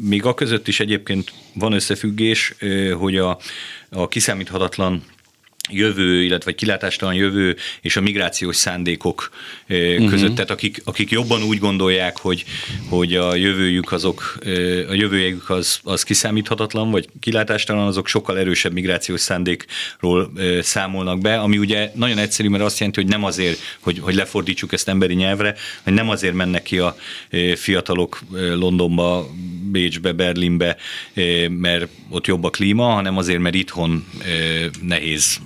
[0.00, 2.54] még a között is egyébként van összefüggés,
[2.98, 3.38] hogy a,
[3.90, 5.02] a kiszámíthatatlan
[5.70, 9.30] jövő, illetve kilátástalan jövő és a migrációs szándékok
[9.68, 10.10] uh-huh.
[10.10, 12.44] között, tehát akik, akik jobban úgy gondolják, hogy,
[12.88, 14.38] hogy a jövőjük azok,
[14.88, 21.58] a jövőjük az, az kiszámíthatatlan, vagy kilátástalan, azok sokkal erősebb migrációs szándékról számolnak be, ami
[21.58, 25.54] ugye nagyon egyszerű, mert azt jelenti, hogy nem azért, hogy, hogy lefordítsuk ezt emberi nyelvre,
[25.82, 26.96] hogy nem azért mennek ki a
[27.54, 29.28] fiatalok Londonba,
[29.70, 30.76] Bécsbe, Berlinbe,
[31.48, 34.06] mert ott jobb a klíma, hanem azért, mert itthon
[34.82, 35.40] nehéz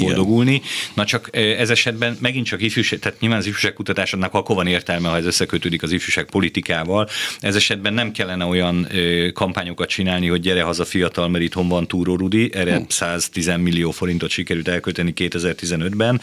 [0.00, 0.62] boldogulni.
[0.94, 5.08] Na csak ez esetben megint csak ifjúság, tehát nyilván az ifjúság kutatásnak akkor van értelme,
[5.08, 7.08] ha ez összekötődik az ifjúság politikával.
[7.40, 8.88] Ez esetben nem kellene olyan
[9.32, 12.84] kampányokat csinálni, hogy gyere haza fiatal, mert itthon van Túró Rudi, erre hmm.
[12.88, 16.20] 110 millió forintot sikerült elkölteni 2015-ben,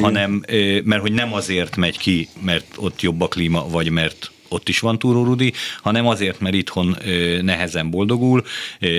[0.00, 0.44] hanem
[0.84, 4.80] mert hogy nem azért megy ki, mert ott jobb a klíma, vagy mert ott is
[4.80, 6.96] van Túró Rudi, hanem azért, mert itthon
[7.42, 8.44] nehezen boldogul,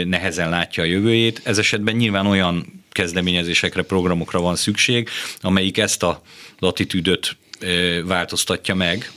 [0.06, 1.42] nehezen látja a jövőjét.
[1.44, 5.10] Ez esetben nyilván olyan kezdeményezésekre, programokra van szükség,
[5.42, 6.22] amelyik ezt a
[6.60, 7.38] attitűdöt
[8.06, 9.12] változtatja meg,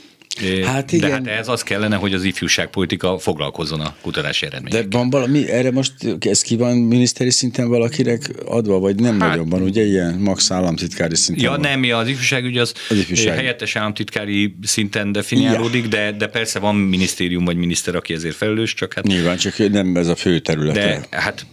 [0.65, 1.23] Hát igen.
[1.23, 4.89] De hát ez az kellene, hogy az ifjúságpolitika foglalkozzon a kutatási eredményekkel.
[4.89, 9.29] De van valami, erre most ez ki van miniszteri szinten valakinek adva, vagy nem hát,
[9.29, 11.61] nagyon van, ugye ilyen max államtitkári szinten Ja van.
[11.61, 13.37] nem, ja, az ifjúságügy az, az ifjúság.
[13.37, 15.89] helyettes államtitkári szinten definiálódik, ja.
[15.89, 19.07] de, de persze van minisztérium vagy miniszter, aki ezért felelős, csak hát...
[19.07, 20.75] Nyilván, csak nem ez a fő terület.
[20.75, 21.47] De hát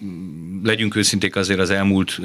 [0.63, 2.20] legyünk őszinték azért az elmúlt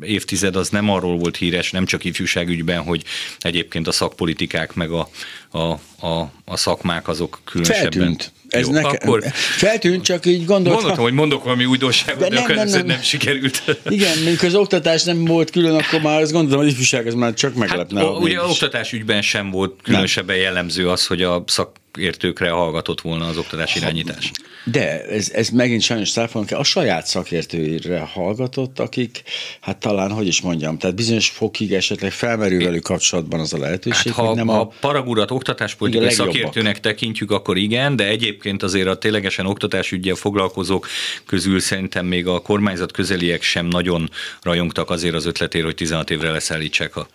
[0.00, 3.04] évtized az nem arról volt híres, nem csak ifjúságügyben, hogy
[3.38, 5.08] egyébként a szakpolitikák meg a,
[5.50, 5.58] a,
[6.06, 7.92] a, a szakmák azok különösebben...
[7.92, 8.32] Feltűnt.
[8.48, 9.24] Ez Jó, neke, akkor
[9.56, 10.72] feltűnt, csak így gondoltam.
[10.72, 13.62] Gondoltam, hogy mondok valami újdonságot, de, de nem, nem, nem, nem, sikerült.
[13.88, 17.34] Igen, mint az oktatás nem volt külön, akkor már azt gondoltam, hogy ifjúság az már
[17.34, 18.00] csak meglepne.
[18.00, 23.00] Hát, ugye az oktatás ügyben sem volt különösebben jellemző az, hogy a szak szakértőkre hallgatott
[23.00, 24.30] volna az oktatás irányítás.
[24.64, 29.22] De ez, ez megint sajnos száfolunk, a saját szakértőire hallgatott, akik,
[29.60, 34.12] hát talán, hogy is mondjam, tehát bizonyos fokig esetleg felmerül velük kapcsolatban az a lehetőség,
[34.12, 34.72] Hát, ha, nem ha a...
[34.80, 40.86] paragurat oktatáspolitikai szakértőnek tekintjük, akkor igen, de egyébként azért a ténylegesen oktatásügyel foglalkozók
[41.26, 44.10] közül szerintem még a kormányzat közeliek sem nagyon
[44.42, 47.08] rajongtak azért az ötletért, hogy 16 évre leszállítsák a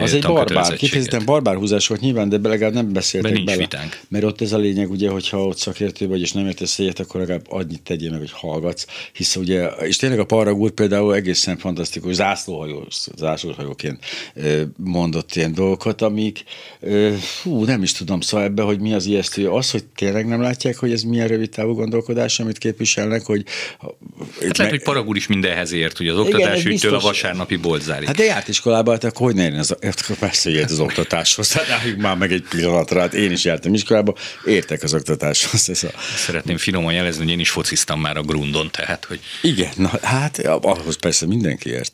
[0.00, 3.58] Az egy barbár, kifejezetten barbár húzás volt nyilván, de legalább nem beszéltek nincs bele.
[3.58, 4.00] vitánk.
[4.08, 7.20] Mert ott ez a lényeg, ugye, hogyha ott szakértő vagy, és nem értesz egyet, akkor
[7.20, 8.86] legalább annyit tegyél meg, hogy hallgatsz.
[9.12, 14.04] Hisz ugye, és tényleg a Paragúr például egészen fantasztikus, zászlóhajó, zászlóhajóként
[14.76, 16.44] mondott ilyen dolgokat, amik,
[17.42, 20.76] hú, nem is tudom, szóval ebbe, hogy mi az ijesztő, az, hogy tényleg nem látják,
[20.76, 23.44] hogy ez milyen rövid távú gondolkodás, amit képviselnek, hogy
[24.42, 27.02] Hát lehet, hogy Paragúr is mindenhez ért, hogy az ez oktatásügytől a biztos.
[27.02, 28.06] vasárnapi bolt zárik.
[28.06, 31.52] Hát de járt iskolába, hát akkor hogy ne akkor persze ért az oktatáshoz.
[31.52, 35.68] Hát álljunk már meg egy pillanatra, hát én is jártam iskolába, értek az oktatáshoz.
[35.70, 35.88] Ez a...
[36.16, 40.38] Szeretném finoman jelezni, hogy én is fociztam már a grundon, tehát, hogy Igen, na, hát
[40.38, 41.92] ahhoz persze mindenki ért.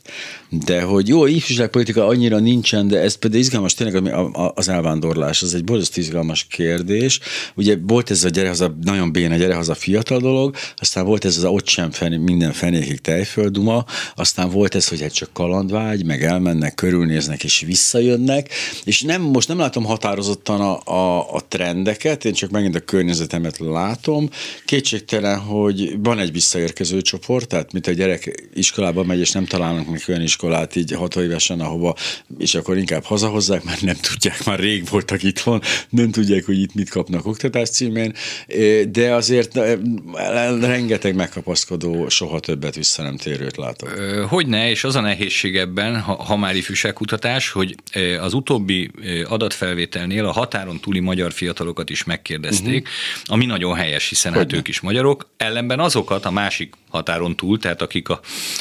[0.49, 4.15] De hogy jó, ifjúságpolitika annyira nincsen, de ez például izgalmas tényleg
[4.55, 7.21] az elvándorlás, az egy borzasztó izgalmas kérdés.
[7.55, 11.37] Ugye volt ez a gyere haza, nagyon béna gyere haza fiatal dolog, aztán volt ez
[11.37, 13.85] az ott sem fené, minden fenékig tejfölduma,
[14.15, 18.49] aztán volt ez, hogy hát csak kalandvágy, meg elmennek, körülnéznek és visszajönnek,
[18.85, 23.59] és nem, most nem látom határozottan a, a, a trendeket, én csak megint a környezetemet
[23.59, 24.29] látom.
[24.65, 29.87] Kétségtelen, hogy van egy visszaérkező csoport, tehát mint a gyerek iskolába megy, és nem találnak
[29.87, 31.95] meg olyan iskolát így hat évesen, ahova,
[32.39, 36.75] és akkor inkább hazahozzák, mert nem tudják, már rég voltak itthon, nem tudják, hogy itt
[36.75, 38.13] mit kapnak oktatás címén,
[38.89, 39.61] de azért
[40.61, 43.93] rengeteg megkapaszkodó, soha többet vissza nem térőt látok.
[43.97, 47.75] Ö, Hogyne, és az a nehézség ebben, ha, ha már ifjúságkutatás, hogy
[48.21, 48.91] az utóbbi
[49.29, 53.35] adatfelvételnél a határon túli magyar fiatalokat is megkérdezték, uh-huh.
[53.35, 57.83] ami nagyon helyes, hiszen hát ők is magyarok, ellenben azokat a másik határon túl, tehát
[57.83, 58.21] akik a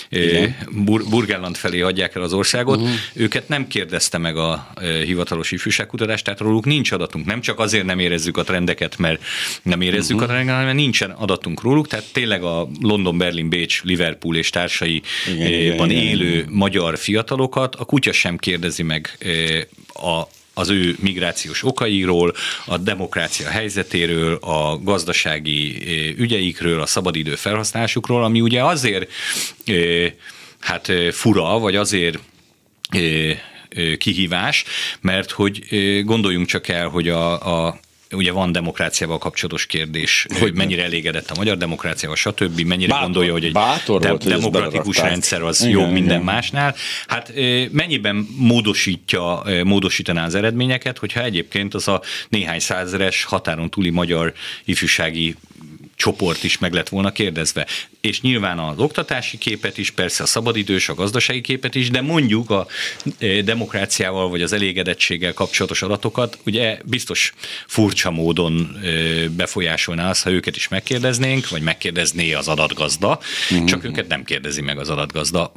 [0.09, 0.57] Igen.
[0.71, 2.95] Bur- Burgenland felé adják el az országot, uh-huh.
[3.13, 4.73] őket nem kérdezte meg a
[5.05, 7.25] hivatalos ifjúságkutatás, tehát róluk nincs adatunk.
[7.25, 9.23] Nem csak azért nem érezzük a trendeket, mert
[9.63, 10.29] nem érezzük uh-huh.
[10.29, 15.01] a trendeket, hanem nincsen adatunk róluk, tehát tényleg a London, Berlin, Bécs, Liverpool és társai
[15.33, 16.49] Igen, igen, van igen, élő igen.
[16.49, 19.17] magyar fiatalokat, a kutya sem kérdezi meg
[19.93, 20.23] a
[20.57, 22.33] az ő migrációs okairól,
[22.65, 25.83] a demokrácia helyzetéről, a gazdasági
[26.17, 29.11] ügyeikről, a szabadidő felhasználásukról, ami ugye azért
[30.59, 32.19] hát fura, vagy azért
[33.97, 34.63] kihívás,
[35.01, 35.63] mert hogy
[36.05, 37.79] gondoljunk csak el, hogy a, a
[38.11, 43.31] ugye van demokráciával kapcsolatos kérdés, hogy mennyire elégedett a magyar demokráciával, stb., mennyire Bátor- gondolja,
[43.31, 46.23] hogy egy bátor de- volt, demokratikus rendszer az Igen, jobb minden igen.
[46.23, 46.75] másnál.
[47.07, 47.33] Hát
[47.71, 54.33] mennyiben módosítja, módosítaná az eredményeket, hogyha egyébként az a néhány százeres határon túli magyar
[54.65, 55.35] ifjúsági
[55.95, 57.67] csoport is meg lett volna kérdezve.
[58.01, 62.49] És nyilván az oktatási képet is, persze a szabadidős, a gazdasági képet is, de mondjuk
[62.49, 62.67] a
[63.17, 67.33] eh, demokráciával vagy az elégedettséggel kapcsolatos adatokat, ugye biztos
[67.67, 73.65] furcsa módon eh, befolyásolná az, ha őket is megkérdeznénk, vagy megkérdezné az adatgazda, Mhm.
[73.65, 75.51] csak őket nem kérdezi meg az adatgazda.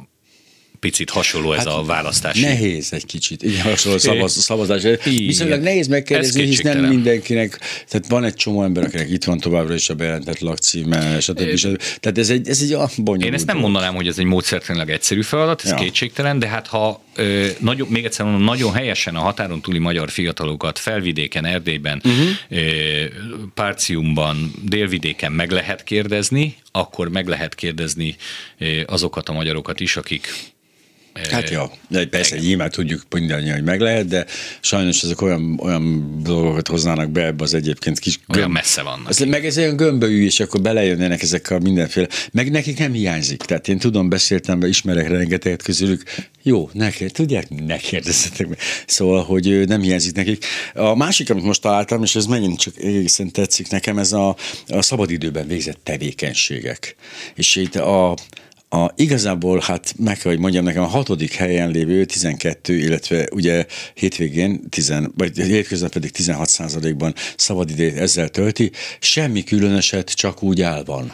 [0.79, 2.43] Picit hasonló ez a választási.
[2.43, 4.83] Hát Nehéz egy kicsit, igen, hasonló szavaz, szavazás.
[4.83, 4.99] Igen.
[5.03, 9.37] Viszonylag nehéz megkérdezni, Ez hisz nem mindenkinek, tehát van egy csomó ember, akinek itt van
[9.37, 11.55] továbbra is a bejelentett lakcíme, stb.
[11.55, 11.81] stb.
[11.99, 15.21] Tehát ez egy, ez egy bonyolult Én ezt nem mondanám, hogy ez egy módszertanilag egyszerű
[15.21, 15.75] feladat, ez Ja.
[15.75, 20.09] kétségtelen, de hát ha ö, nagyon, még egyszer mondom, nagyon helyesen a határon túli magyar
[20.09, 22.27] fiatalokat felvidéken, Erdélyben, uh-huh.
[22.49, 23.05] ö,
[23.53, 28.15] Párciumban, délvidéken meg lehet kérdezni, akkor meg lehet kérdezni
[28.85, 30.27] azokat a magyarokat is, akik
[31.29, 34.25] Hát ja, de persze nyilván tudjuk mindannyian, hogy meg lehet, de
[34.61, 39.07] sajnos ezek olyan, olyan dolgokat hoznának be ebbe az egyébként kis olyan gömb- messze vannak.
[39.09, 42.07] Az, meg ez olyan gömbölyű, és akkor belejönnének ezek a mindenféle.
[42.31, 43.41] Meg nekik nem hiányzik.
[43.41, 46.03] Tehát én tudom, beszéltem, be, ismerek rengeteget közülük.
[46.43, 48.57] Jó, ne, kér- tudják, ne kérdezzetek meg.
[48.85, 50.45] Szóval, hogy nem hiányzik nekik.
[50.73, 54.35] A másik, amit most találtam, és ez megint csak egészen tetszik nekem, ez a,
[54.67, 56.95] a szabadidőben végzett tevékenységek.
[57.35, 58.15] És itt a,
[58.69, 63.65] a, igazából, hát meg kell, hogy mondjam nekem, a hatodik helyen lévő 12, illetve ugye
[63.93, 70.83] hétvégén, 10, vagy hétköznap pedig 16 százalékban szabadidőt ezzel tölti, semmi különöset, csak úgy áll
[70.83, 71.11] van.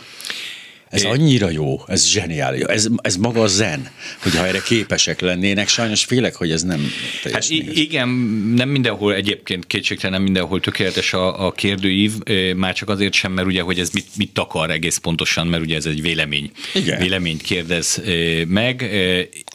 [0.89, 2.61] Ez annyira jó, ez zseniális.
[2.61, 5.67] Ez, ez maga a zen, hogyha erre képesek lennének.
[5.67, 6.91] Sajnos félek, hogy ez nem
[7.33, 8.09] Hát igen,
[8.55, 12.11] nem mindenhol egyébként kétségtelen nem mindenhol tökéletes a, a kérdőív,
[12.55, 15.75] már csak azért sem, mert ugye, hogy ez mit, mit akar egész pontosan, mert ugye
[15.75, 16.51] ez egy vélemény.
[16.73, 16.99] Igen.
[16.99, 18.01] Véleményt kérdez
[18.47, 18.89] meg.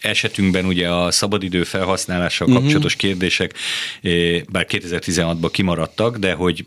[0.01, 2.63] Esetünkben ugye a szabadidő felhasználással uh-huh.
[2.63, 3.55] kapcsolatos kérdések,
[4.51, 6.65] bár 2016-ban kimaradtak, de hogy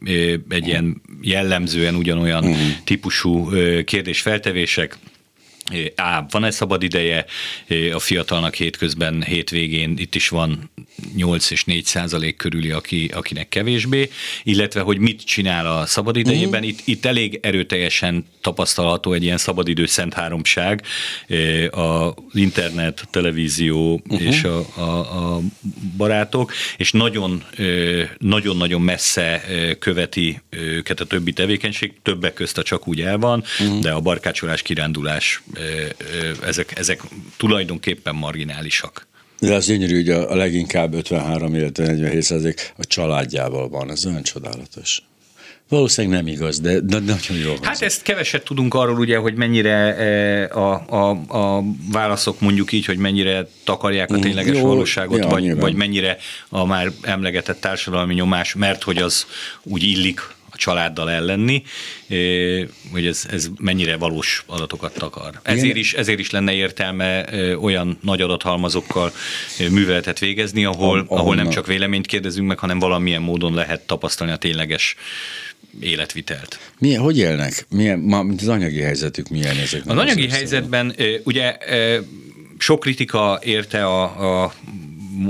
[0.49, 2.67] egy ilyen jellemzően ugyanolyan uh-huh.
[2.84, 3.49] típusú
[3.86, 4.97] kérdés feltevés, kérdések,
[5.95, 6.26] A.
[6.30, 7.26] Van-e szabad ideje
[7.93, 9.93] a fiatalnak hétközben, hétvégén?
[9.97, 10.71] Itt is van
[11.15, 14.10] 8 és 4 százalék körüli, aki, akinek kevésbé,
[14.43, 16.63] illetve hogy mit csinál a szabadidejében.
[16.63, 16.67] Uh-huh.
[16.67, 20.84] Itt, itt elég erőteljesen tapasztalható egy ilyen szabadidő szent háromság,
[21.71, 24.28] az internet, a televízió uh-huh.
[24.28, 25.41] és a, a, a
[25.97, 27.43] barátok, és nagyon,
[28.17, 29.43] nagyon-nagyon messze
[29.80, 33.80] követi őket a többi tevékenység, többek közt a csak úgy el van, uh-huh.
[33.80, 35.41] de a barkácsolás, kirándulás,
[36.44, 37.02] ezek, ezek
[37.38, 39.08] tulajdonképpen marginálisak.
[39.39, 44.06] De az gyönyörű, hogy a, a leginkább 53, illetve 47 százalék a családjával van, ez
[44.06, 45.02] olyan csodálatos.
[45.70, 47.54] Valószínűleg nem igaz, de, de nagyon jó.
[47.62, 52.86] Hát ezt keveset tudunk arról ugye, hogy mennyire e, a, a, a válaszok mondjuk így,
[52.86, 56.18] hogy mennyire takarják a mm, tényleges jó, valóságot, ja, vagy, vagy mennyire
[56.50, 59.26] a már emlegetett társadalmi nyomás, mert hogy az
[59.63, 60.22] úgy illik
[60.54, 61.63] a családdal ellenni,
[62.92, 65.39] hogy ez, ez mennyire valós adatokat takar.
[65.44, 67.26] Ezért is, ezért is lenne értelme
[67.62, 69.12] olyan nagy adathalmazokkal
[69.72, 74.38] műveletet végezni, ahol, ahol nem csak véleményt kérdezünk meg, hanem valamilyen módon lehet tapasztalni a
[74.38, 74.96] tényleges
[75.80, 76.60] életvitelt.
[76.80, 77.66] Milyen, hogy élnek?
[77.70, 79.82] Milyen, ma, mint az anyagi helyzetük milyen ezek?
[79.86, 81.58] Az anyagi helyzetben ugye
[82.58, 84.54] sok kritika érte a, a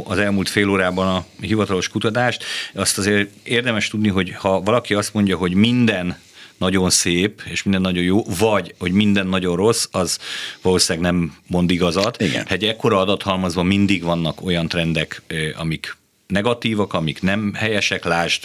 [0.04, 2.44] az elmúlt fél órában a hivatalos kutatást.
[2.74, 6.20] Azt azért érdemes tudni, hogy ha valaki azt mondja, hogy minden
[6.58, 10.20] nagyon szép, és minden nagyon jó, vagy, hogy minden nagyon rossz, az
[10.62, 12.22] valószínűleg nem mond igazat.
[12.22, 12.46] Igen.
[12.50, 15.22] Egy ekkora adathalmazban mindig vannak olyan trendek,
[15.58, 18.44] amik negatívak, amik nem helyesek, lásd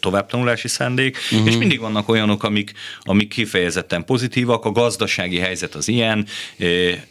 [0.00, 1.48] továbbtanulási szándék, uh-huh.
[1.48, 4.64] és mindig vannak olyanok, amik, amik kifejezetten pozitívak.
[4.64, 6.26] A gazdasági helyzet az ilyen,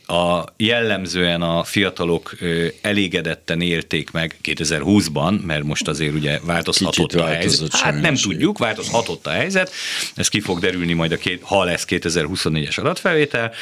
[0.08, 2.36] a jellemzően a fiatalok
[2.82, 7.76] elégedetten élték meg 2020-ban, mert most azért ugye változhatott a helyzet.
[7.76, 9.72] Hát nem tudjuk, változhatott a helyzet,
[10.16, 13.54] ez ki fog derülni majd, a két, ha lesz 2024-es adatfelvétel.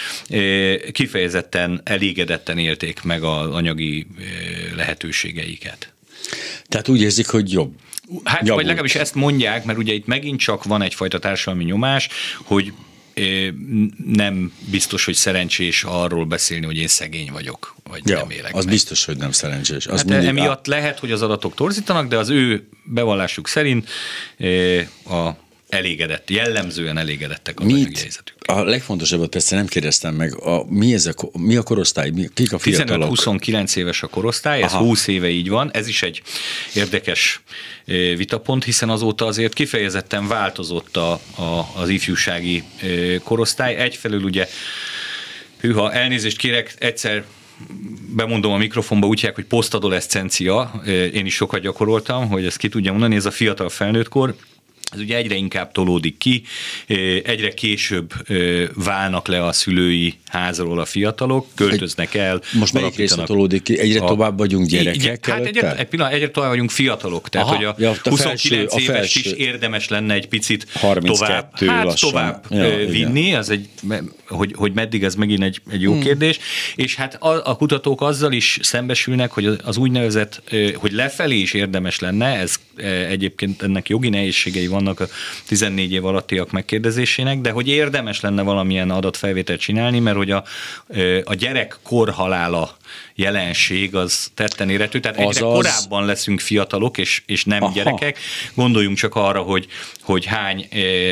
[0.92, 4.08] Kifejezetten elégedetten élték meg az anyagi
[4.76, 5.94] lehetőségeiket.
[6.68, 7.74] Tehát úgy érzik, hogy jobb
[8.24, 8.56] Hát, Javult.
[8.56, 12.10] vagy legalábbis ezt mondják, mert ugye itt megint csak van egyfajta társadalmi nyomás,
[12.44, 12.74] hogy
[14.06, 18.64] nem biztos, hogy szerencsés arról beszélni, hogy én szegény vagyok, vagy ja, nem élek Az
[18.64, 18.74] meg.
[18.74, 19.88] biztos, hogy nem szerencsés.
[19.88, 20.76] Az hát emiatt á...
[20.76, 23.90] lehet, hogy az adatok torzítanak, de az ő bevallásuk szerint
[25.10, 25.30] a
[25.70, 28.00] elégedett, jellemzően elégedettek a Mit?
[28.00, 28.36] helyzetük.
[28.46, 32.54] A legfontosabbat persze nem kérdeztem meg, a, mi, ez a, mi a korosztály, mi, kik
[32.54, 33.16] a fiatalok?
[33.16, 34.84] 15-29 éves a korosztály, ez Aha.
[34.84, 36.22] 20 éve így van, ez is egy
[36.74, 37.42] érdekes
[38.16, 42.64] vitapont, hiszen azóta azért kifejezetten változott a, a, az ifjúsági
[43.24, 43.76] korosztály.
[43.76, 44.48] Egyfelől ugye,
[45.60, 47.24] hűha, elnézést kérek, egyszer
[48.16, 50.82] bemondom a mikrofonba, úgy hogy posztadoleszcencia,
[51.14, 54.36] én is sokat gyakoroltam, hogy ezt ki tudja mondani, ez a fiatal felnőttkor,
[54.94, 56.44] ez ugye egyre inkább tolódik ki,
[57.24, 58.14] egyre később
[58.74, 62.42] válnak le a szülői házról a fiatalok, költöznek el.
[62.54, 63.80] Most melyik része tolódik ki?
[63.80, 67.56] Egyre a, tovább vagyunk gyerekek Hát egyre, egy pillanat, egyre tovább vagyunk fiatalok, tehát Aha,
[67.56, 69.20] hogy a, ja, a 29 felső, éves a felső.
[69.20, 72.10] is érdemes lenne egy picit 32 tovább, hát lassan.
[72.10, 73.70] tovább ja, vinni, az egy,
[74.28, 76.02] hogy, hogy meddig ez megint egy, egy jó hmm.
[76.02, 76.40] kérdés,
[76.76, 80.42] és hát a, a kutatók azzal is szembesülnek, hogy az úgynevezett,
[80.76, 82.56] hogy lefelé is érdemes lenne, ez
[83.10, 85.08] egyébként ennek jogi nehézségei van, vannak a
[85.48, 90.44] 14 év alattiak megkérdezésének, de hogy érdemes lenne valamilyen adatfelvételt csinálni, mert hogy a,
[91.24, 92.78] a gyerek korhalála
[93.16, 95.54] jelenség az tetten érhető, tehát egyre Azaz...
[95.54, 97.74] korábban leszünk fiatalok, és, és nem Aha.
[97.74, 98.20] gyerekek.
[98.54, 99.68] Gondoljunk csak arra, hogy,
[100.02, 100.68] hogy hány,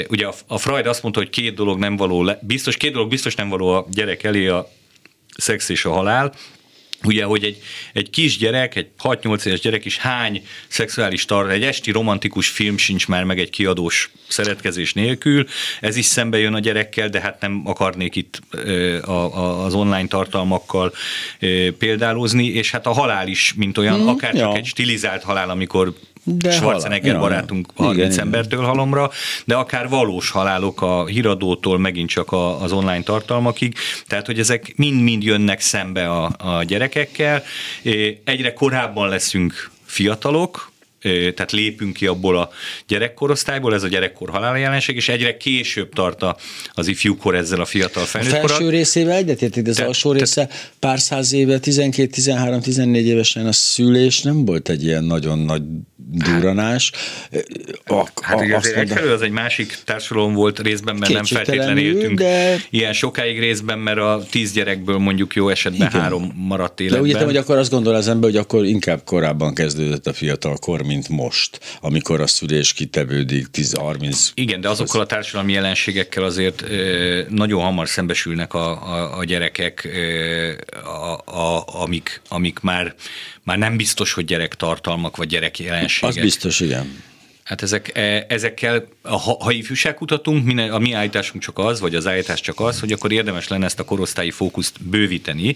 [0.10, 3.36] ugye a Freud azt mondta, hogy két dolog nem való, le, biztos, két dolog biztos
[3.36, 4.70] nem való a gyerek elé, a
[5.38, 6.34] szex és a halál,
[7.06, 7.62] Ugye, hogy egy,
[7.94, 13.08] egy kisgyerek, egy 6-8 éves gyerek is hány szexuális tar, egy esti romantikus film sincs
[13.08, 15.46] már meg egy kiadós szeretkezés nélkül.
[15.82, 18.42] Ez is szembe jön a gyerekkel, de hát nem akarnék itt
[19.06, 20.94] a, a, az online tartalmakkal
[21.78, 24.56] példálozni, és hát a halál is, mint olyan, mm, akár csak ja.
[24.56, 25.94] egy stilizált halál, amikor
[26.28, 27.30] de Schwarzenegger halál.
[27.30, 28.72] barátunk 30 igen, embertől igen.
[28.72, 29.12] halomra,
[29.46, 33.76] de akár valós halálok a híradótól megint csak a, az online tartalmakig,
[34.08, 37.44] tehát hogy ezek mind-mind jönnek szembe a, a gyerekekkel.
[38.24, 40.74] Egyre korábban leszünk fiatalok,
[41.10, 42.50] tehát lépünk ki abból a
[42.88, 46.26] gyerekkorosztályból, ez a gyerekkor halál jelenség, és egyre később tart
[46.74, 51.34] az ifjúkor ezzel a fiatal felnőtt A felső részével egyetértünk, az alsó része pár száz
[51.34, 55.64] éve, 12, 13, 14 évesen a szülés nem volt egy ilyen nagyon nagy
[56.12, 56.92] duranás.
[57.86, 62.20] A, hát ugye azért egyfelől az egy másik társadalom volt részben, mert nem feltétlenül éltünk
[62.20, 62.58] de...
[62.70, 66.02] ilyen sokáig részben, mert a tíz gyerekből mondjuk jó esetben Igen.
[66.02, 67.02] három maradt életben.
[67.02, 70.14] De úgy értem, hogy akkor azt gondol az ember, hogy akkor inkább korábban kezdődött a
[70.14, 74.28] fiatal kor, mint most, amikor a szülés kitevődik 10-30.
[74.34, 76.64] Igen, de azokkal a társadalmi jelenségekkel azért
[77.30, 79.88] nagyon hamar szembesülnek a, a, a gyerekek,
[80.84, 82.96] a, a, amik, amik már,
[83.46, 86.16] már nem biztos, hogy gyerek tartalmak vagy gyerek jelenségek.
[86.16, 87.04] Az biztos, igen.
[87.44, 91.96] Hát ezek, e, ezekkel, ha, ha ifjúság kutatunk, minden, a mi állításunk csak az, vagy
[91.96, 95.56] az állítás csak az, hogy akkor érdemes lenne ezt a korosztályi fókuszt bővíteni,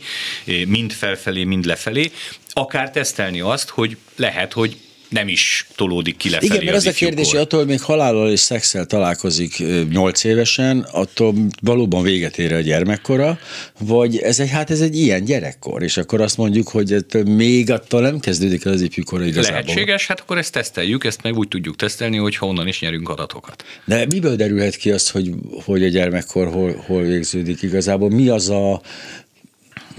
[0.68, 2.12] mind felfelé, mind lefelé,
[2.54, 4.78] akár tesztelni azt, hogy lehet, hogy
[5.10, 8.32] nem is tolódik ki lefelé Igen, mert az, az a kérdés, hogy attól még halállal
[8.32, 13.40] és szexel találkozik 8 évesen, attól valóban véget ér a gyermekkora,
[13.80, 18.02] vagy ez egy, hát ez egy ilyen gyerekkor, és akkor azt mondjuk, hogy még attól
[18.02, 19.62] nem kezdődik el az ifjúkora igazából.
[19.62, 23.64] Lehetséges, hát akkor ezt teszteljük, ezt meg úgy tudjuk tesztelni, hogy honnan is nyerünk adatokat.
[23.86, 25.30] De miből derülhet ki az, hogy,
[25.64, 28.10] hogy a gyermekkor hol, hol végződik igazából?
[28.10, 28.82] Mi az a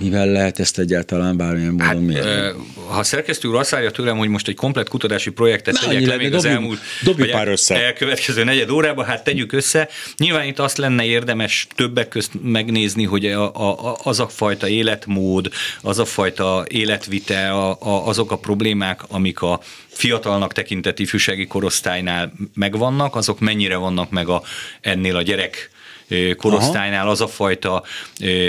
[0.00, 2.30] mivel lehet ezt egyáltalán bármilyen módon hát, mérni?
[2.88, 6.06] Ha a szerkesztő úr azt várja tőlem, hogy most egy komplet kutatási projektet Na, tegyek
[6.06, 7.84] le még az elmúlt dobjuk pár össze.
[7.84, 9.88] elkövetkező negyed órában, hát tegyük össze.
[10.16, 15.50] Nyilván itt azt lenne érdemes többek közt megnézni, hogy a, a, az a fajta életmód,
[15.80, 22.32] az a fajta életvite, a, a, azok a problémák, amik a fiatalnak tekintett ifjúsági korosztálynál
[22.54, 24.42] megvannak, azok mennyire vannak meg a,
[24.80, 25.70] ennél a gyerek
[26.36, 27.82] korosztálynál az a fajta,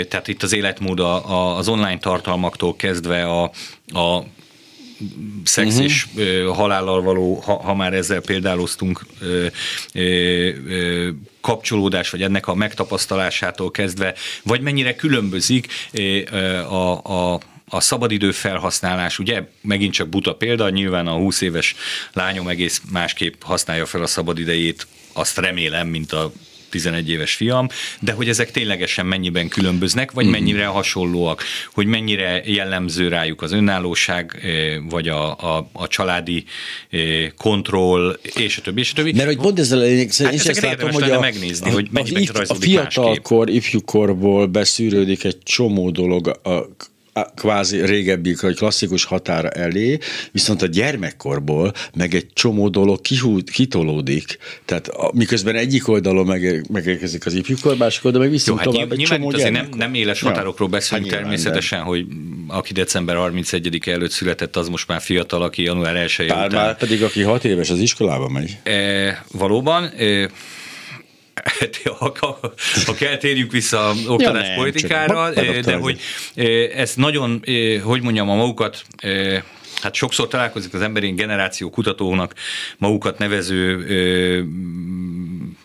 [0.08, 1.00] tehát itt az életmód
[1.56, 3.50] az online tartalmaktól kezdve a,
[3.86, 4.24] a
[5.44, 5.84] szex uh-huh.
[5.84, 9.46] és ö, halállal való, ha, ha már ezzel példáloztunk, ö,
[9.92, 10.00] ö,
[10.68, 11.08] ö,
[11.40, 15.66] kapcsolódás, vagy ennek a megtapasztalásától kezdve, vagy mennyire különbözik
[16.68, 17.40] a, a
[17.74, 21.74] a szabadidő felhasználás, ugye megint csak buta példa, nyilván a 20 éves
[22.12, 26.32] lányom egész másképp használja fel a szabadidejét, azt remélem, mint a
[26.72, 27.68] 11 éves fiam,
[28.00, 30.32] de hogy ezek ténylegesen mennyiben különböznek, vagy mhm.
[30.32, 31.42] mennyire hasonlóak,
[31.72, 36.44] hogy mennyire jellemző rájuk az önállóság, eh, vagy a, a, a családi
[36.90, 39.12] eh, kontroll, és a többi, és a többi.
[39.12, 41.88] Mert hogy pont ezzel a lényeg, hát én ezt látom, hogy a, megnézni, a, hogy
[41.90, 46.68] mennyiben a, a fiatalkor, ifjúkorból beszűrődik egy csomó dolog a
[47.34, 49.98] kvázi régebbi, vagy klasszikus határa elé,
[50.30, 54.38] viszont a gyermekkorból meg egy csomó dolog kihúd, kitolódik.
[54.64, 58.92] Tehát a, miközben egyik oldalon meg, megérkezik az ifjúkor, másik oldalon meg viszont hát tovább
[58.92, 61.86] egy csomó nem, nem éles határokról ja, beszélünk hát természetesen, nem.
[61.86, 62.06] hogy
[62.48, 66.50] aki december 31 előtt született, az most már fiatal, aki január 1 után.
[66.52, 68.58] Már pedig aki hat éves, az iskolába megy.
[68.62, 69.84] E, valóban.
[69.84, 70.30] E,
[71.98, 72.36] ha,
[72.86, 75.30] ha, kell térjünk vissza a oktatás ja, politikára,
[75.62, 76.00] de hogy
[76.74, 77.44] ez nagyon,
[77.82, 78.84] hogy mondjam, a magukat
[79.82, 82.34] Hát sokszor találkozik az emberi generáció kutatónak
[82.78, 84.42] magukat nevező ö,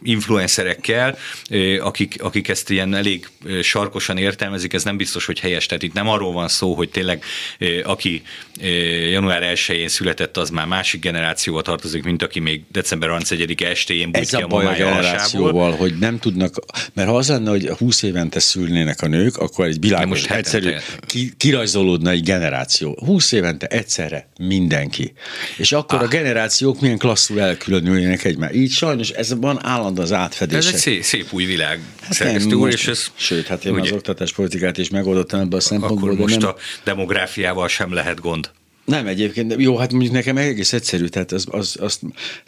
[0.01, 1.17] influencerekkel,
[1.49, 3.29] ö, akik, akik ezt ilyen elég
[3.61, 5.65] sarkosan értelmezik, ez nem biztos, hogy helyes.
[5.65, 7.23] Tehát itt nem arról van szó, hogy tényleg
[7.59, 8.21] ö, aki
[8.61, 8.65] ö,
[9.09, 14.33] január 1-én született, az már másik generációval tartozik, mint aki még december 31 estéjén Ez
[14.33, 16.55] a baj a generációval, hogy nem tudnak,
[16.93, 20.69] mert ha az lenne, hogy 20 évente szülnének a nők, akkor egy világos, egyszerű,
[21.05, 22.97] ki, kirajzolódna egy generáció.
[23.05, 25.13] 20 évente egyszer egyszerre mindenki.
[25.57, 26.05] És akkor ah.
[26.05, 28.51] a generációk milyen klasszul elkülönülnének egymás.
[28.53, 30.57] Így sajnos ez van állandó az átfedés.
[30.57, 31.79] Ez egy szép, szép új világ.
[32.01, 36.09] Hát úr, és ez, sőt, hát én ugye, az oktatáspolitikát is megoldottam ebben a szempontból.
[36.09, 36.49] Akkor most nem...
[36.49, 38.49] a demográfiával sem lehet gond.
[38.87, 41.99] Nem egyébként, jó, hát mondjuk nekem egész egyszerű, tehát, az, az, az,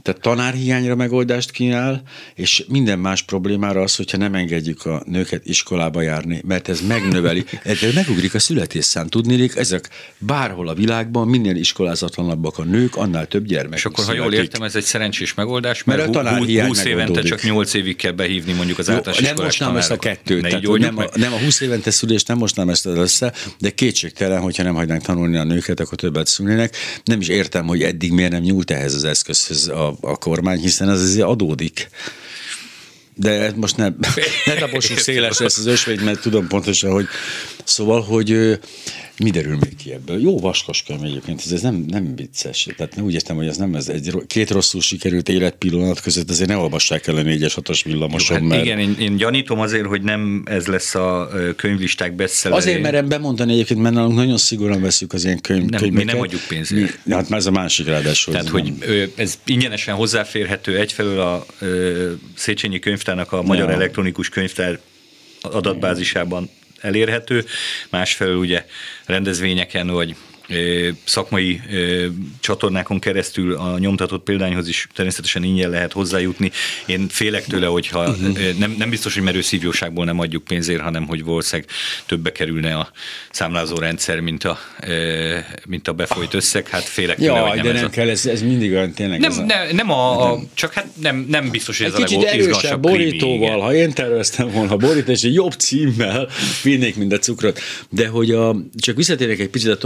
[0.02, 2.02] tehát tanárhiányra megoldást kínál,
[2.36, 7.46] és minden más problémára az, hogyha nem engedjük a nőket iskolába járni, mert ez megnöveli,
[7.64, 9.08] ez megugrik a születésszám.
[9.08, 13.78] Tudnélik, ezek bárhol a világban, minél iskolázatlanabbak a nők, annál több gyermek.
[13.78, 14.24] És akkor, születik.
[14.24, 17.74] ha jól értem, ez egy szerencsés megoldás, mert, mert a tanárhiány 20 évente csak 8
[17.74, 21.34] évig kell behívni mondjuk az általános Nem mostnám ezt a kettőt, tehát, nem, a, nem
[21.34, 25.44] a 20 évente szülést nem mostnám ezt össze, de kétségtelen, hogyha nem hagynánk tanulni a
[25.44, 26.76] nőket, akkor többet szülnének.
[27.04, 30.90] Nem is értem, hogy eddig miért nem nyúlt ehhez az eszközhöz a, a kormány, hiszen
[30.90, 31.90] ez azért adódik.
[33.16, 33.88] De most ne,
[34.46, 37.08] ne taposjuk széles lesz az ösvényt, mert tudom pontosan, hogy
[37.70, 38.59] Szóval, hogy
[39.17, 40.22] mi derül még ki ebből?
[40.22, 42.67] Jó vaskos könyv egyébként, ez nem, nem vicces.
[42.78, 46.49] Tehát nem úgy értem, hogy ez nem ez egy két rosszul sikerült életpillanat között, azért
[46.49, 48.38] ne olvassák el a négyes hatos villamoson.
[48.38, 48.65] Hát mert...
[48.65, 52.57] Igen, én, én, gyanítom azért, hogy nem ez lesz a könyvlisták bestseller.
[52.57, 56.05] Azért merem bemondani egyébként, mert nálunk nagyon szigorúan veszük az ilyen könyv, nem, könyveket.
[56.05, 56.99] Mi nem adjuk pénzért.
[57.03, 58.34] Mi, hát már ez a másik ráadásul.
[58.34, 59.09] Tehát, hogy nem.
[59.15, 61.45] ez ingyenesen hozzáférhető egyfelől a
[62.36, 63.76] Széchenyi könyvtárnak a Magyar ja.
[63.76, 64.80] Elektronikus Könyvtár
[65.41, 66.49] adatbázisában
[66.82, 67.46] elérhető,
[67.90, 68.66] másfelől ugye
[69.06, 70.16] rendezvényeken vagy
[71.04, 71.62] szakmai
[72.39, 76.52] csatornákon keresztül a nyomtatott példányhoz is természetesen ingyen lehet hozzájutni.
[76.86, 78.58] Én félek tőle, hogyha uh-huh.
[78.58, 81.70] nem, nem biztos, hogy merő szívjóságból nem adjuk pénzért, hanem hogy valószínűleg
[82.06, 82.91] többe kerülne a
[83.32, 84.60] számlázó rendszer, mint a,
[85.68, 86.68] mint a befolyt összeg.
[86.68, 87.89] Hát félek tőle, ja, hogy nem de ez nem a...
[87.89, 89.20] kell, ez, ez mindig olyan tényleg.
[89.20, 89.43] Nem, ez a...
[89.43, 92.82] nem, nem a, a, csak hát nem, nem biztos, hogy ez egy a kicsit erősebb
[92.82, 96.30] borítóval, ha én terveztem volna borítani, és egy jobb címmel
[96.64, 97.60] vinnék mind a cukrot.
[97.89, 99.78] De hogy a, csak visszatérek egy picit a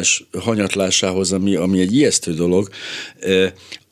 [0.00, 2.68] továbbtanulás hanyatlásához, ami, ami egy ijesztő dolog,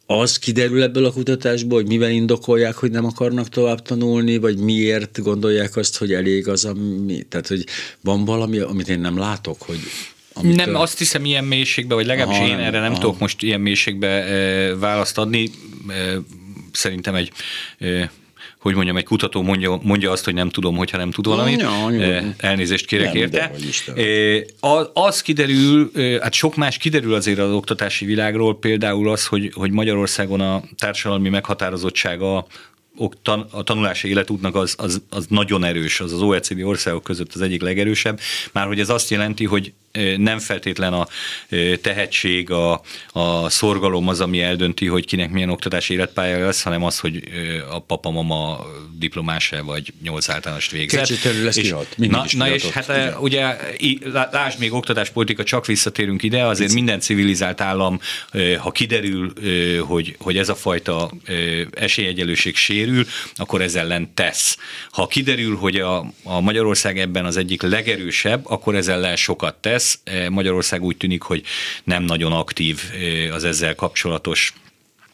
[0.06, 5.22] az kiderül ebből a kutatásból, hogy mivel indokolják, hogy nem akarnak tovább tanulni, vagy miért
[5.22, 7.64] gondolják azt, hogy elég az, ami, tehát hogy
[8.00, 9.78] van valami, amit én nem látok, hogy
[10.32, 10.64] Amitől...
[10.64, 13.00] Nem, azt hiszem ilyen mélységbe, vagy legalábbis aha, én erre nem aha.
[13.00, 15.50] tudok most ilyen mélységbe e, választ adni.
[15.88, 16.18] E,
[16.72, 17.32] szerintem egy
[17.78, 18.10] e,
[18.60, 21.60] hogy mondjam, egy kutató mondja, mondja azt, hogy nem tudom, hogyha nem tud valamit.
[21.60, 21.90] Ja,
[22.36, 23.50] Elnézést kérek nem, érte.
[24.60, 25.90] Az, az kiderül,
[26.20, 31.28] hát sok más kiderül azért az oktatási világról, például az, hogy, hogy Magyarországon a társadalmi
[31.28, 32.46] meghatározottsága
[33.50, 37.62] a tanulási életútnak az, az, az nagyon erős, az az OECD országok között az egyik
[37.62, 38.20] legerősebb,
[38.52, 39.72] már hogy ez azt jelenti, hogy
[40.16, 41.06] nem feltétlen a
[41.80, 42.80] tehetség, a,
[43.12, 47.22] a szorgalom az, ami eldönti, hogy kinek milyen oktatási életpálya lesz, hanem az, hogy
[47.70, 48.66] a papa-mama
[48.98, 51.06] diplomás-e vagy nyolc általános végzett.
[51.06, 53.14] Kicsit lesz és, kihat, na, na és hát igen.
[53.20, 53.56] ugye,
[54.30, 58.00] lásd még oktatáspolitika, csak visszatérünk ide, azért minden civilizált állam,
[58.58, 59.32] ha kiderül,
[59.80, 61.10] hogy, hogy ez a fajta
[61.72, 64.56] esélyegyelőség sérül, akkor ezzel ellen tesz.
[64.90, 69.87] Ha kiderül, hogy a, a Magyarország ebben az egyik legerősebb, akkor ezzel ellen sokat tesz,
[69.88, 70.22] lesz.
[70.24, 71.42] E, Magyarország úgy tűnik, hogy
[71.84, 72.80] nem nagyon aktív
[73.28, 74.52] e, az ezzel kapcsolatos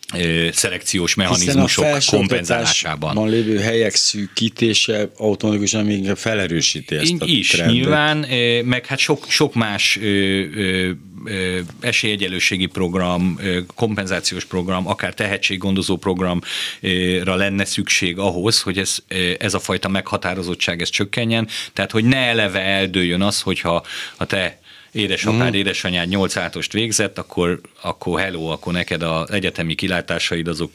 [0.08, 3.14] e, szelekciós mechanizmusok kompenzálásában.
[3.14, 7.74] Van lévő helyek szűkítése automatikusan még felerősíti ezt a Is, trendet.
[7.74, 8.26] nyilván,
[8.64, 9.98] meg hát sok, sok más
[11.80, 13.38] esélyegyelőségi program,
[13.74, 16.38] kompenzációs program, akár tehetséggondozó programra
[17.36, 18.96] lenne szükség ahhoz, hogy ez,
[19.38, 23.84] ez a fajta meghatározottság ez csökkenjen, tehát hogy ne eleve eldőjön az, hogyha
[24.16, 24.58] a te
[24.94, 25.58] édesapád, mm.
[25.58, 30.70] édesanyád nyolc átost végzett, akkor, akkor hello, akkor neked az egyetemi kilátásaid azok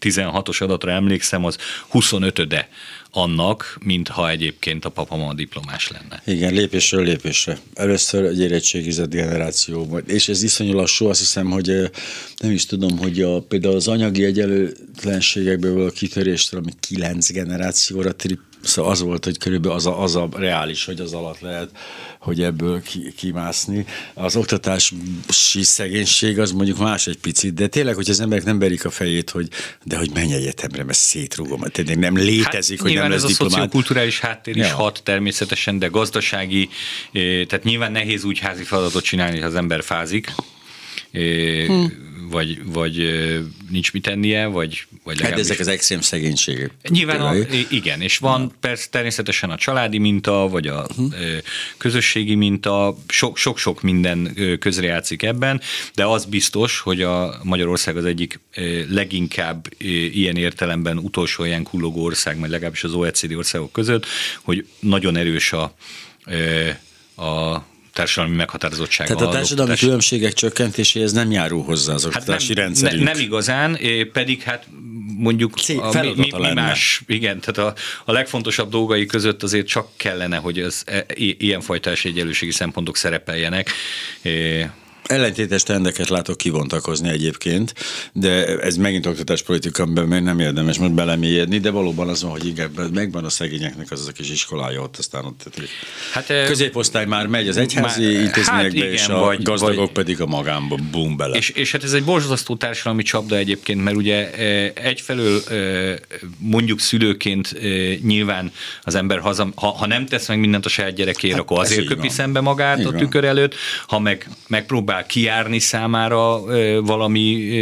[0.00, 1.56] 16-os adatra emlékszem, az
[1.92, 2.64] 25-öde
[3.10, 6.22] annak, mintha egyébként a papama diplomás lenne.
[6.24, 7.58] Igen, lépésről lépésre.
[7.74, 11.90] Először egy érettségizett generáció, és ez iszonyú lassú, azt hiszem, hogy
[12.36, 18.40] nem is tudom, hogy a, például az anyagi egyenlőtlenségekből a kitöréstől, ami kilenc generációra trip,
[18.64, 21.70] Szóval az volt, hogy körülbelül az a, az a reális, hogy az alatt lehet,
[22.18, 23.86] hogy ebből ki, kimászni.
[24.14, 24.96] Az oktatási
[25.62, 29.30] szegénység az mondjuk más egy picit, de tényleg, hogy az emberek nem berik a fejét,
[29.30, 29.48] hogy
[29.82, 31.60] de hogy menj egyetemre, mert szétrúgom.
[31.60, 33.52] Tehát nem létezik, hát, hogy nem lesz ez diplomát.
[33.52, 34.74] a szociokulturális háttér is ja.
[34.74, 36.68] hat természetesen, de gazdasági,
[37.12, 40.32] eh, tehát nyilván nehéz úgy házi feladatot csinálni, hogy az ember fázik.
[41.12, 42.96] Hmm vagy, vagy
[43.70, 46.70] nincs mit tennie, vagy, vagy Hát ezek az extrém szegénységek.
[46.88, 47.34] Nyilván a,
[47.70, 48.50] igen, és van ja.
[48.60, 51.12] persze természetesen a családi minta, vagy a uh-huh.
[51.76, 52.96] közösségi minta,
[53.34, 55.60] sok-sok minden közrejátszik ebben,
[55.94, 58.40] de az biztos, hogy a Magyarország az egyik
[58.88, 59.68] leginkább
[60.12, 64.06] ilyen értelemben utolsó ilyen kullogó ország, vagy legalábbis az OECD országok között,
[64.42, 65.74] hogy nagyon erős a,
[67.22, 67.64] a
[67.94, 69.14] társadalmi meghatározottsága.
[69.14, 69.80] Tehát a társadalmi oktatás...
[69.80, 73.02] különbségek csökkentéséhez nem járul hozzá az hát oktatási nem, rendszerünk.
[73.04, 73.78] Ne, nem igazán,
[74.12, 74.66] pedig hát
[75.16, 79.66] mondjuk Cég, a, mi, mi, mi más, igen, tehát a, a legfontosabb dolgai között azért
[79.66, 83.70] csak kellene, hogy az e, ilyenfajta esélyegyelőségi szempontok szerepeljenek.
[85.04, 87.74] Ellentétes trendeket látok kivontakozni egyébként,
[88.12, 93.24] de ez megint oktatáspolitikában nem érdemes most belemélyedni, de valóban az van, hogy inkább megvan
[93.24, 95.62] a szegényeknek az a kis iskolája ott, aztán ott
[96.12, 99.90] hát, középosztály már megy az egyházi már, intézményekbe, hát igen, és a vagy, gazdagok vagy,
[99.90, 101.36] pedig a magánba bum bele.
[101.36, 104.30] És, és hát ez egy borzasztó társadalmi csapda egyébként, mert ugye
[104.74, 105.42] egyfelől
[106.38, 107.56] mondjuk szülőként
[108.02, 108.52] nyilván
[108.82, 111.86] az ember haza, ha, ha nem tesz meg mindent a saját gyerekért, hát akkor azért
[111.86, 113.54] köpi szembe magát így a tükör előtt,
[113.86, 116.40] ha meg megpróbál próbál kijárni számára
[116.80, 117.54] valami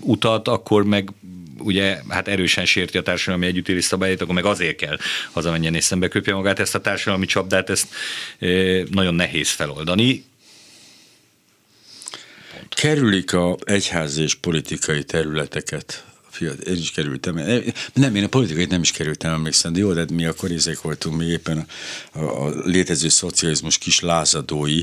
[0.00, 1.10] utat, akkor meg
[1.58, 4.96] ugye hát erősen sérti a társadalmi együttélés szabályait, akkor meg azért kell
[5.32, 6.58] hazamenjen és szembe magát.
[6.58, 7.88] Ezt a társadalmi csapdát, ezt
[8.90, 10.24] nagyon nehéz feloldani.
[12.68, 16.04] Kerülik a egyházi és politikai területeket
[16.40, 17.34] fiat, én is kerültem.
[17.94, 21.16] Nem, én a politikai nem is kerültem, emlékszem, de jó, de mi akkor észek voltunk,
[21.16, 21.66] mi éppen
[22.12, 24.82] a, a létező szocializmus kis lázadói,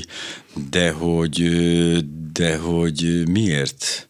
[0.70, 1.42] de hogy,
[2.32, 4.07] de hogy miért?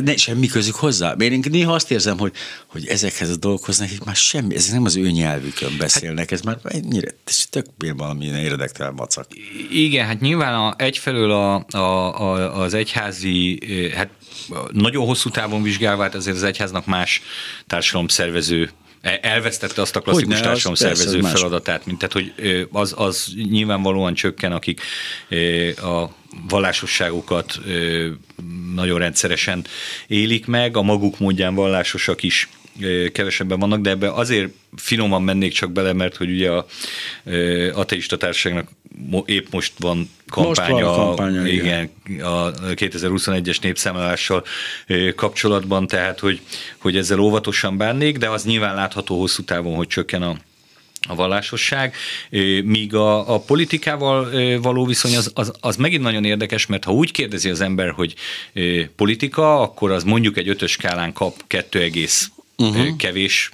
[0.00, 1.12] Ne, semmi közük hozzá.
[1.12, 2.32] Én néha azt érzem, hogy,
[2.66, 6.58] hogy ezekhez a dolgokhoz nekik már semmi, ezek nem az ő nyelvükön beszélnek, ez már
[6.62, 7.66] ennyire, ez tök
[7.96, 9.26] valami érdektelen macak.
[9.70, 11.78] Igen, hát nyilván a, egyfelől a, a,
[12.20, 13.60] a, az egyházi,
[13.94, 14.08] hát
[14.72, 17.22] nagyon hosszú távon vizsgálva, hát azért az egyháznak más
[17.66, 18.70] társadalomszervező
[19.00, 22.32] elvesztette azt a klasszikus társadalomszervező feladatát, mint tehát, hogy
[22.70, 24.80] az, az nyilvánvalóan csökken, akik
[25.76, 26.04] a
[26.48, 27.60] vallásosságukat
[28.74, 29.64] nagyon rendszeresen
[30.06, 32.48] élik meg, a maguk módján vallásosak is
[33.12, 36.66] kevesebben vannak, de ebbe azért finoman mennék csak bele, mert hogy ugye a
[37.72, 38.68] ateista társaságnak
[39.24, 44.44] épp most van kampánya, most van kampánya igen, igen, a 2021-es népszámlálással
[45.14, 46.40] kapcsolatban, tehát hogy,
[46.78, 50.36] hogy ezzel óvatosan bánnék, de az nyilván látható hosszú távon, hogy csökken a
[51.08, 51.94] a vallásosság,
[52.64, 57.10] míg a, a politikával való viszony az, az, az megint nagyon érdekes, mert ha úgy
[57.10, 58.14] kérdezi az ember, hogy
[58.96, 61.80] politika, akkor az mondjuk egy ötös skálán kap 2,
[62.56, 62.96] uh-huh.
[62.96, 63.50] kevés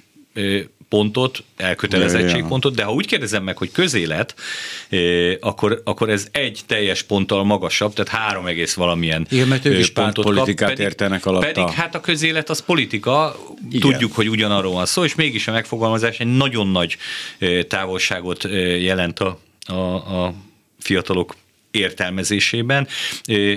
[0.93, 4.35] pontot, elkötelezettségpontot, de ha úgy kérdezem meg, hogy közélet,
[5.39, 9.89] akkor, akkor ez egy teljes ponttal magasabb, tehát három egész valamilyen Igen, mert ők is
[10.13, 11.45] politikát pedig, értenek alatta.
[11.45, 13.35] Pedig hát a közélet az politika,
[13.69, 13.91] Igen.
[13.91, 16.97] tudjuk, hogy ugyanarról van szó, és mégis a megfogalmazás egy nagyon nagy
[17.67, 18.43] távolságot
[18.79, 19.73] jelent a, a,
[20.23, 20.33] a
[20.79, 21.35] fiatalok
[21.73, 22.87] értelmezésében,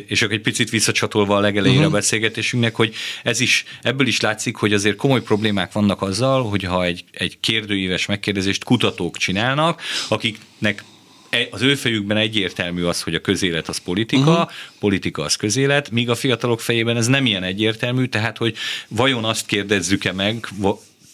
[0.07, 1.93] és akkor egy picit visszacsatolva a legelejére uh-huh.
[1.93, 6.85] a beszélgetésünknek, hogy ez is, ebből is látszik, hogy azért komoly problémák vannak azzal, hogyha
[6.85, 10.85] egy, egy kérdőíves megkérdezést kutatók csinálnak, akiknek
[11.31, 14.51] e, az ő fejükben egyértelmű az, hogy a közélet az politika, uh-huh.
[14.79, 18.57] politika az közélet, míg a fiatalok fejében ez nem ilyen egyértelmű, tehát hogy
[18.89, 20.49] vajon azt kérdezzük-e meg,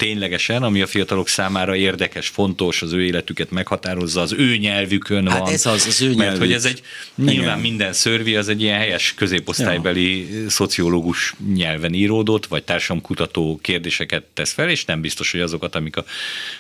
[0.03, 5.39] ténylegesen, ami a fiatalok számára érdekes, fontos, az ő életüket meghatározza, az ő nyelvükön hát
[5.39, 5.53] van.
[5.53, 6.25] ez az, az ő nyelvük.
[6.25, 6.83] Mert hogy ez egy,
[7.15, 7.59] nyilván Igen.
[7.59, 10.51] minden szörvi, az egy ilyen helyes középosztálybeli ja.
[10.51, 16.05] szociológus nyelven íródott, vagy társadalomkutató kérdéseket tesz fel, és nem biztos, hogy azokat, amik a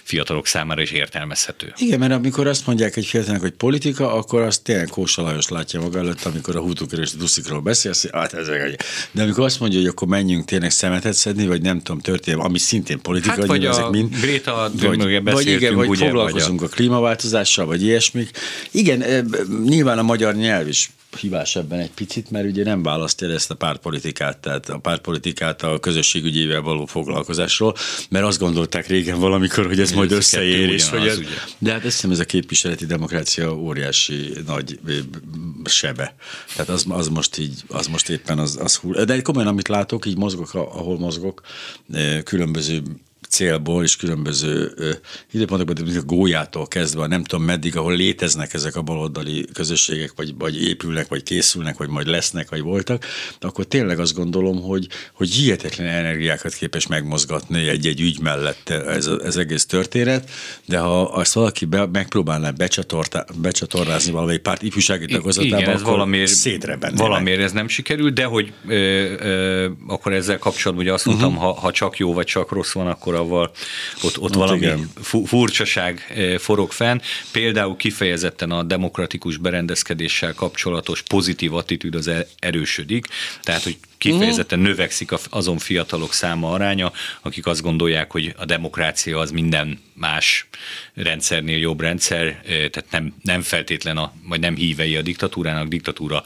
[0.02, 1.72] fiatalok számára is értelmezhető.
[1.76, 5.80] Igen, mert amikor azt mondják egy fiatalnak, hogy politika, akkor azt tényleg Kósa Lajos látja
[5.80, 9.78] maga előtt, amikor a hútukról és a duszikról beszél, hát ezek, de amikor azt mondja,
[9.78, 13.58] hogy akkor menjünk tényleg szemetet szedni, vagy nem tudom, történelmi, ami szintén politika, hát vagy,
[13.58, 14.16] vagy ezek mind.
[14.20, 16.72] Greta vagy, vagy igen, vagy ugye, foglalkozunk vagy a...
[16.72, 18.30] a klímaváltozással, vagy ilyesmik.
[18.70, 19.26] Igen,
[19.64, 23.54] nyilván a magyar nyelv is hibás ebben egy picit, mert ugye nem választja ezt a
[23.54, 27.74] pártpolitikát, tehát a pártpolitikát a közösségügyével való foglalkozásról,
[28.08, 31.18] mert azt gondolták régen valamikor, hogy ez majd összeér, és hogy ez,
[31.58, 34.78] de hát ezt ez a képviseleti demokrácia óriási nagy
[35.64, 36.14] sebe.
[36.56, 39.04] Tehát az, az most így, az most éppen az, az hull.
[39.04, 41.40] De komolyan, amit látok, így mozgok, ahol mozgok,
[42.24, 42.82] különböző
[43.32, 44.74] célból és különböző
[45.32, 50.34] időpontokban, mint a gólyától kezdve, nem tudom meddig, ahol léteznek ezek a baloldali közösségek, vagy,
[50.38, 53.04] vagy épülnek, vagy készülnek, vagy majd lesznek, vagy voltak,
[53.40, 59.36] akkor tényleg azt gondolom, hogy, hogy hihetetlen energiákat képes megmozgatni egy-egy ügy mellett ez, ez
[59.36, 60.30] egész történet,
[60.64, 62.50] de ha azt valaki be, megpróbálná
[63.36, 66.30] becsatornázni valamelyik párt ifjúsági tagozatába, ez valamiért,
[66.98, 71.54] valamiért ez nem sikerül, de hogy ö, ö, akkor ezzel kapcsolatban ugye azt mondtam, uh-huh.
[71.54, 73.50] ha, ha csak jó vagy csak rossz van, akkor avval
[74.02, 74.90] ott, ott valami igen.
[75.24, 76.98] furcsaság eh, forog fenn.
[77.32, 83.06] Például kifejezetten a demokratikus berendezkedéssel kapcsolatos pozitív attitűd az erősödik,
[83.42, 84.74] tehát hogy kifejezetten uh-huh.
[84.74, 86.92] növekszik azon fiatalok száma aránya,
[87.22, 90.46] akik azt gondolják, hogy a demokrácia az minden más
[90.94, 96.22] rendszernél jobb rendszer, tehát nem, nem feltétlen, a, vagy nem hívei a diktatúrának, diktatúra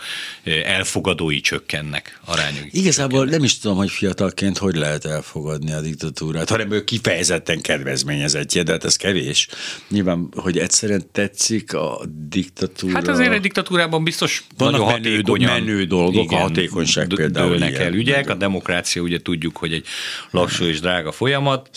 [0.64, 2.64] elfogadói csökkennek arányok.
[2.70, 3.34] Igazából csökkennek.
[3.34, 8.72] nem is tudom, hogy fiatalként hogy lehet elfogadni a diktatúrát, hanem ő kifejezetten kedvezményezettje, de
[8.72, 9.48] hát ez kevés.
[9.88, 12.94] Nyilván, hogy egyszerűen tetszik a diktatúra.
[12.94, 17.92] Hát azért egy diktatúrában biztos vannak menő, menő dolgok, igen, a hatékonyság például dőlnek el
[17.92, 19.86] ügyek, a demokrácia ugye tudjuk, hogy egy
[20.30, 21.70] lassú és drága folyamat,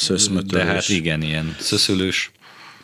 [0.46, 1.56] de hát igen, ilyen
[1.90, 2.32] szöszölős.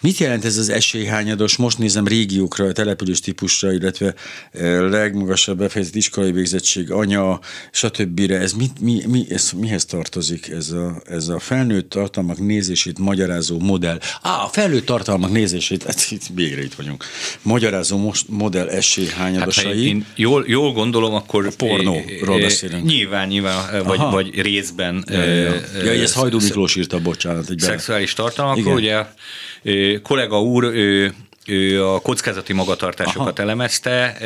[0.05, 1.55] Mit jelent ez az esélyhányados?
[1.55, 4.13] Most nézem régiókra, település típusra, illetve
[4.89, 7.39] legmagasabb befejezett iskolai végzettség, anya,
[7.71, 8.19] stb.
[8.19, 13.59] Ez, mit, mi, mi, ez mihez tartozik ez a, ez a felnőtt tartalmak nézését magyarázó
[13.59, 13.99] modell?
[14.21, 17.05] Á, a felnőtt tartalmak nézését, hát itt végre itt vagyunk.
[17.41, 19.65] Magyarázó most modell esélyhányadosai.
[19.65, 21.45] Hát, én jól, jól gondolom, akkor...
[21.45, 22.85] A pornóról beszélünk.
[22.85, 25.05] Nyilván, nyilván, vagy, vagy részben.
[25.07, 25.61] Ja, ja, ja.
[25.83, 27.49] ja ez Hajdú Miklós írta, bocsánat.
[27.49, 29.05] Egy szexuális tartalmakról, ugye
[30.03, 30.69] kollega úr,
[31.45, 33.41] ő a kockázati magatartásokat Aha.
[33.41, 34.17] elemezte,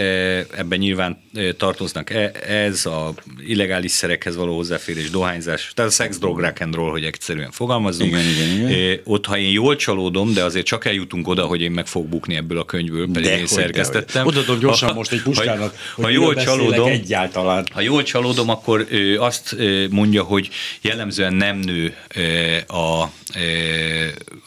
[0.57, 1.21] ebben nyilván
[1.57, 3.13] tartoznak e, ez, a
[3.45, 8.11] illegális szerekhez való hozzáférés, dohányzás, tehát a sex, drog, rock and roll, hogy egyszerűen fogalmazunk.
[8.11, 8.99] Igen, igen, igen.
[9.03, 12.35] Ott, ha én jól csalódom, de azért csak eljutunk oda, hogy én meg fog bukni
[12.35, 14.25] ebből a könyvből, pedig de, én szerkesztettem.
[14.25, 17.67] Odaadom gyorsan ha, most egy puskának, ha, ha jól csalódom, egyáltalán.
[17.73, 19.55] Ha jól csalódom, akkor azt
[19.89, 20.49] mondja, hogy
[20.81, 21.95] jellemzően nem nő
[22.67, 23.05] a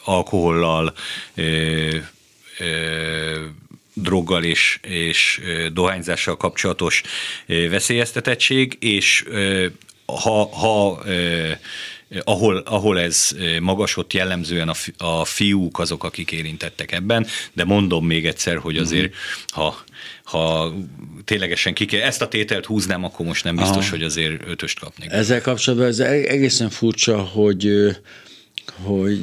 [0.03, 0.93] alkohollal,
[3.93, 5.41] droggal és, és
[5.73, 7.01] dohányzással kapcsolatos
[7.47, 9.25] veszélyeztetettség, és
[10.05, 11.03] ha, ha
[12.23, 13.29] ahol, ahol ez
[13.59, 18.77] magas, ott jellemzően a, a fiúk azok, akik érintettek ebben, de mondom még egyszer, hogy
[18.77, 19.73] azért, uh-huh.
[19.73, 19.83] ha,
[20.23, 20.73] ha
[21.25, 23.89] ténylegesen ki ezt a tételt húznám, akkor most nem biztos, Aha.
[23.89, 25.11] hogy azért ötöst kapnék.
[25.11, 27.89] Ezzel kapcsolatban ez egészen furcsa, hogy
[28.81, 29.19] hogy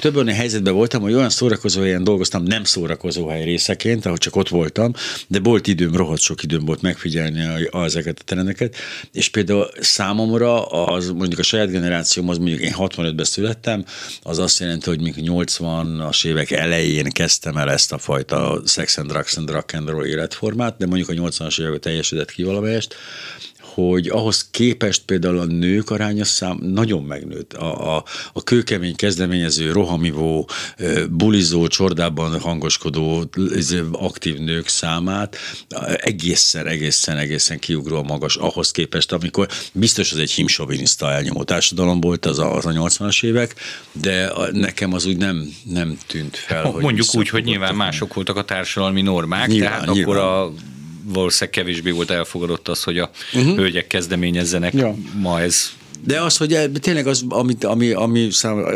[0.00, 4.36] több olyan helyzetben voltam, hogy olyan szórakozó helyen dolgoztam, nem szórakozó hely részeként, ahol csak
[4.36, 4.92] ott voltam,
[5.26, 8.76] de volt időm, rohadt sok időm volt megfigyelni ezeket a trendeket,
[9.12, 13.84] és például számomra az mondjuk a saját generációm, az mondjuk én 65-ben születtem,
[14.22, 19.10] az azt jelenti, hogy még 80-as évek elején kezdtem el ezt a fajta sex and
[19.10, 22.94] drugs and rock and roll életformát, de mondjuk a 80-as években teljesedett ki valamelyest,
[23.74, 27.52] hogy ahhoz képest például a nők aránya szám nagyon megnőtt.
[27.52, 30.48] A, a, a kőkemény kezdeményező, rohamivó,
[31.10, 33.24] bulizó, csordában hangoskodó,
[33.92, 35.36] aktív nők számát
[35.96, 42.26] egészen, egészen, egészen kiugróan magas ahhoz képest, amikor biztos az egy himsoviniszta elnyomó társadalom volt
[42.26, 43.54] az a, az a 80-as évek,
[43.92, 46.64] de nekem az úgy nem, nem tűnt fel.
[46.64, 50.16] Hogy Mondjuk úgy, hogy nyilván mások voltak a társadalmi normák, nyilván, tehát nyilván.
[50.16, 50.52] akkor a
[51.04, 53.56] valószínűleg kevésbé volt elfogadott az, hogy a uh-huh.
[53.56, 54.72] hölgyek kezdeményezzenek.
[54.72, 54.94] Ja.
[55.14, 55.72] Ma ez
[56.06, 58.28] de az, hogy tényleg az, ami, ami, ami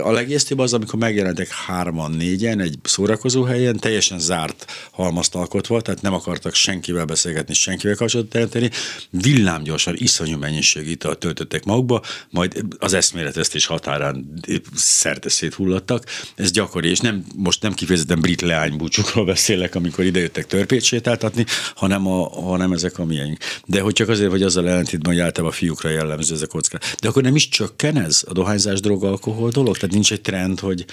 [0.03, 6.03] a legésztébb az, amikor megjelentek hárman, négyen egy szórakozó helyen, teljesen zárt halmazt alkotva, tehát
[6.03, 8.71] nem akartak senkivel beszélgetni, senkivel kapcsolatot teremteni,
[9.11, 14.41] villámgyorsan, iszonyú mennyiségű italt töltöttek magukba, majd az eszméletvesztés határán
[14.75, 16.05] szerte széthullattak.
[16.35, 22.07] Ez gyakori, és nem, most nem kifejezetten brit leánybúcsukról beszélek, amikor idejöttek törpét sétáltatni, hanem,
[22.07, 23.39] a, hanem ezek a miénk.
[23.67, 26.79] De hogy csak azért, hogy azzal ellentétben, hogy általában a fiúkra jellemző ez a kocka.
[27.01, 29.77] De akkor nem is csökken ez a dohányzás, drog, alkohol dolog?
[29.77, 30.85] Tehát nincs egy trend, hogy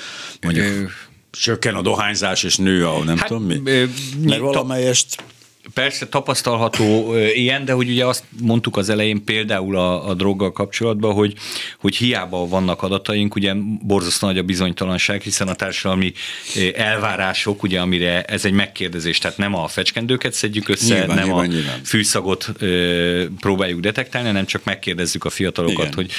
[0.41, 0.83] mondjuk ö...
[1.31, 3.57] csökken a dohányzás és nő a nem hát, tudom mi?
[3.57, 5.23] Mert valamelyest
[5.73, 11.13] Persze tapasztalható ilyen, de hogy ugye azt mondtuk az elején például a, a droggal kapcsolatban,
[11.13, 11.33] hogy,
[11.79, 16.13] hogy hiába vannak adataink, ugye borzasztó nagy a bizonytalanság, hiszen a társadalmi
[16.75, 21.45] elvárások, ugye amire ez egy megkérdezés, tehát nem a fecskendőket szedjük össze, nyilván, nem nyilván,
[21.45, 21.83] a nyilván.
[21.83, 25.93] fűszagot ö, próbáljuk detektálni, hanem csak megkérdezzük a fiatalokat, Igen.
[25.93, 26.11] hogy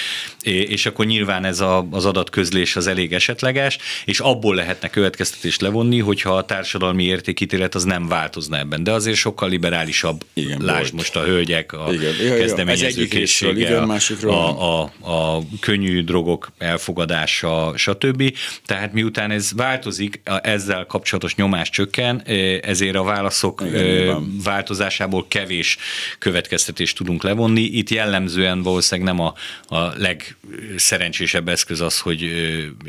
[0.43, 5.99] és akkor nyilván ez a, az adatközlés az elég esetleges, és abból lehetne következtetést levonni,
[5.99, 8.83] hogyha a társadalmi értékítélet az nem változna ebben.
[8.83, 10.93] De azért sok sokkal liberálisabb, igen, lásd volt.
[10.93, 12.39] most a hölgyek, a igen.
[12.39, 13.79] kezdeményezőkészsége,
[14.23, 18.33] a, a, a könnyű drogok elfogadása, stb.
[18.67, 22.23] Tehát miután ez változik, ezzel kapcsolatos nyomás csökken,
[22.63, 25.77] ezért a válaszok igen, változásából kevés
[26.19, 27.63] következtetést tudunk levonni.
[27.63, 29.35] Itt jellemzően valószínűleg nem a,
[29.77, 32.31] a legszerencsésebb eszköz az, hogy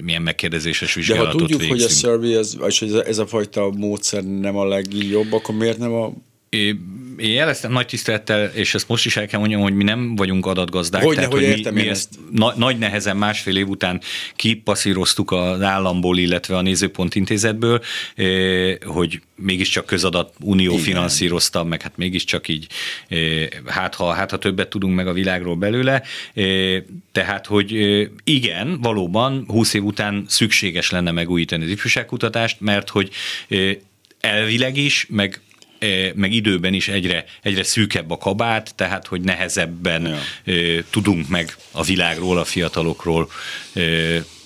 [0.01, 1.81] milyen megkérdezéses vizsgálatot De ha tudjuk, végzünk.
[1.81, 5.77] hogy a survey, ez, és a, ez a fajta módszer nem a legjobb, akkor miért
[5.77, 6.13] nem a
[6.49, 10.45] én jeleztem nagy tisztelettel, és ezt most is el kell mondjam, hogy mi nem vagyunk
[10.45, 11.03] adatgazdák.
[11.03, 14.01] Hogy tehát, hogy hogy értem mi, mi ezt na, nagy nehezen másfél év után
[14.35, 17.81] kipasszíroztuk az államból, illetve a Nézőpont Intézetből,
[18.15, 20.83] eh, hogy mégiscsak közadat unió Igen.
[20.83, 22.67] finanszírozta, meg hát mégiscsak így,
[23.07, 26.03] eh, hát ha, hát ha többet tudunk meg a világról belőle.
[26.33, 26.81] Eh,
[27.11, 27.71] tehát, hogy
[28.23, 33.09] igen, valóban 20 év után szükséges lenne megújítani az ifjúságkutatást, mert hogy
[34.19, 35.41] elvileg is, meg
[36.15, 40.83] meg időben is egyre, egyre szűkebb a kabát, tehát hogy nehezebben ja.
[40.89, 43.29] tudunk meg a világról, a fiatalokról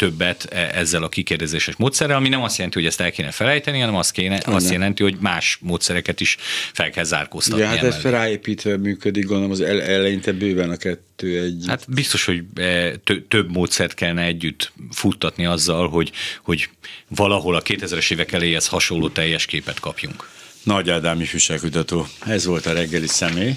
[0.01, 3.79] többet e, ezzel a kikérdezéses módszerrel, ami nem azt jelenti, hogy ezt el kéne felejteni,
[3.79, 6.37] hanem azt, kéne, azt jelenti, hogy más módszereket is
[6.73, 7.61] fel kell zárkóztatni.
[7.61, 11.63] Ja, hát ez ráépítve működik, gondolom az eleinte bőven a kettő egy.
[11.67, 12.95] Hát biztos, hogy e,
[13.27, 16.11] több módszert kellene együtt futtatni azzal, hogy,
[16.43, 16.69] hogy
[17.07, 20.29] valahol a 2000-es évek eléhez hasonló teljes képet kapjunk.
[20.63, 23.55] Nagy Ádám ifjúságkutató, ez volt a reggeli személy.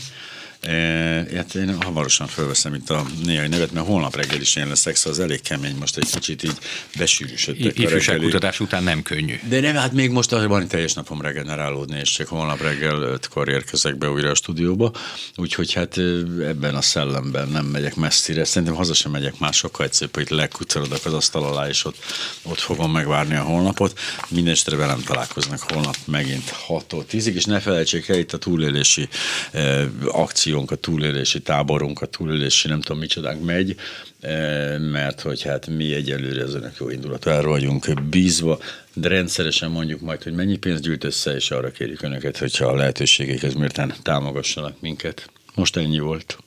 [0.67, 4.97] E, hát én hamarosan felveszem itt a néhány nevet, mert holnap reggel is én leszek,
[4.97, 6.59] szóval az elég kemény, most egy kicsit így
[6.99, 9.39] besűrűsödtek Ifjúságkutatás után nem könnyű.
[9.49, 13.49] De nem, hát még most van egy teljes napom regenerálódni, és csak holnap reggel ötkor
[13.49, 14.93] érkezek be újra a stúdióba,
[15.37, 15.99] úgyhogy hát
[16.41, 18.45] ebben a szellemben nem megyek messzire.
[18.45, 21.97] Szerintem haza sem megyek már sokkal egyszerűbb, hogy lekucorodok az asztal alá, és ott,
[22.43, 23.99] ott fogom megvárni a holnapot.
[24.29, 29.09] Mindenesetre velem találkoznak holnap megint 6-tól 10-ig, és ne felejtsék el itt a túlélési
[29.53, 33.77] eh, akció missziónk, a túlélési táborunk, a túlélési nem tudom micsodánk megy,
[34.21, 38.59] eh, mert hogy hát mi egyelőre az önök jó indulatára vagyunk bízva,
[38.95, 42.75] de rendszeresen mondjuk majd, hogy mennyi pénzt gyűjt össze, és arra kérjük önöket, hogyha a
[42.75, 45.31] lehetőségekhez mérten támogassanak minket.
[45.55, 46.39] Most ennyi volt.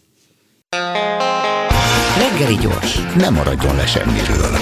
[2.18, 4.58] Reggeli gyors, nem maradjon le semmiről.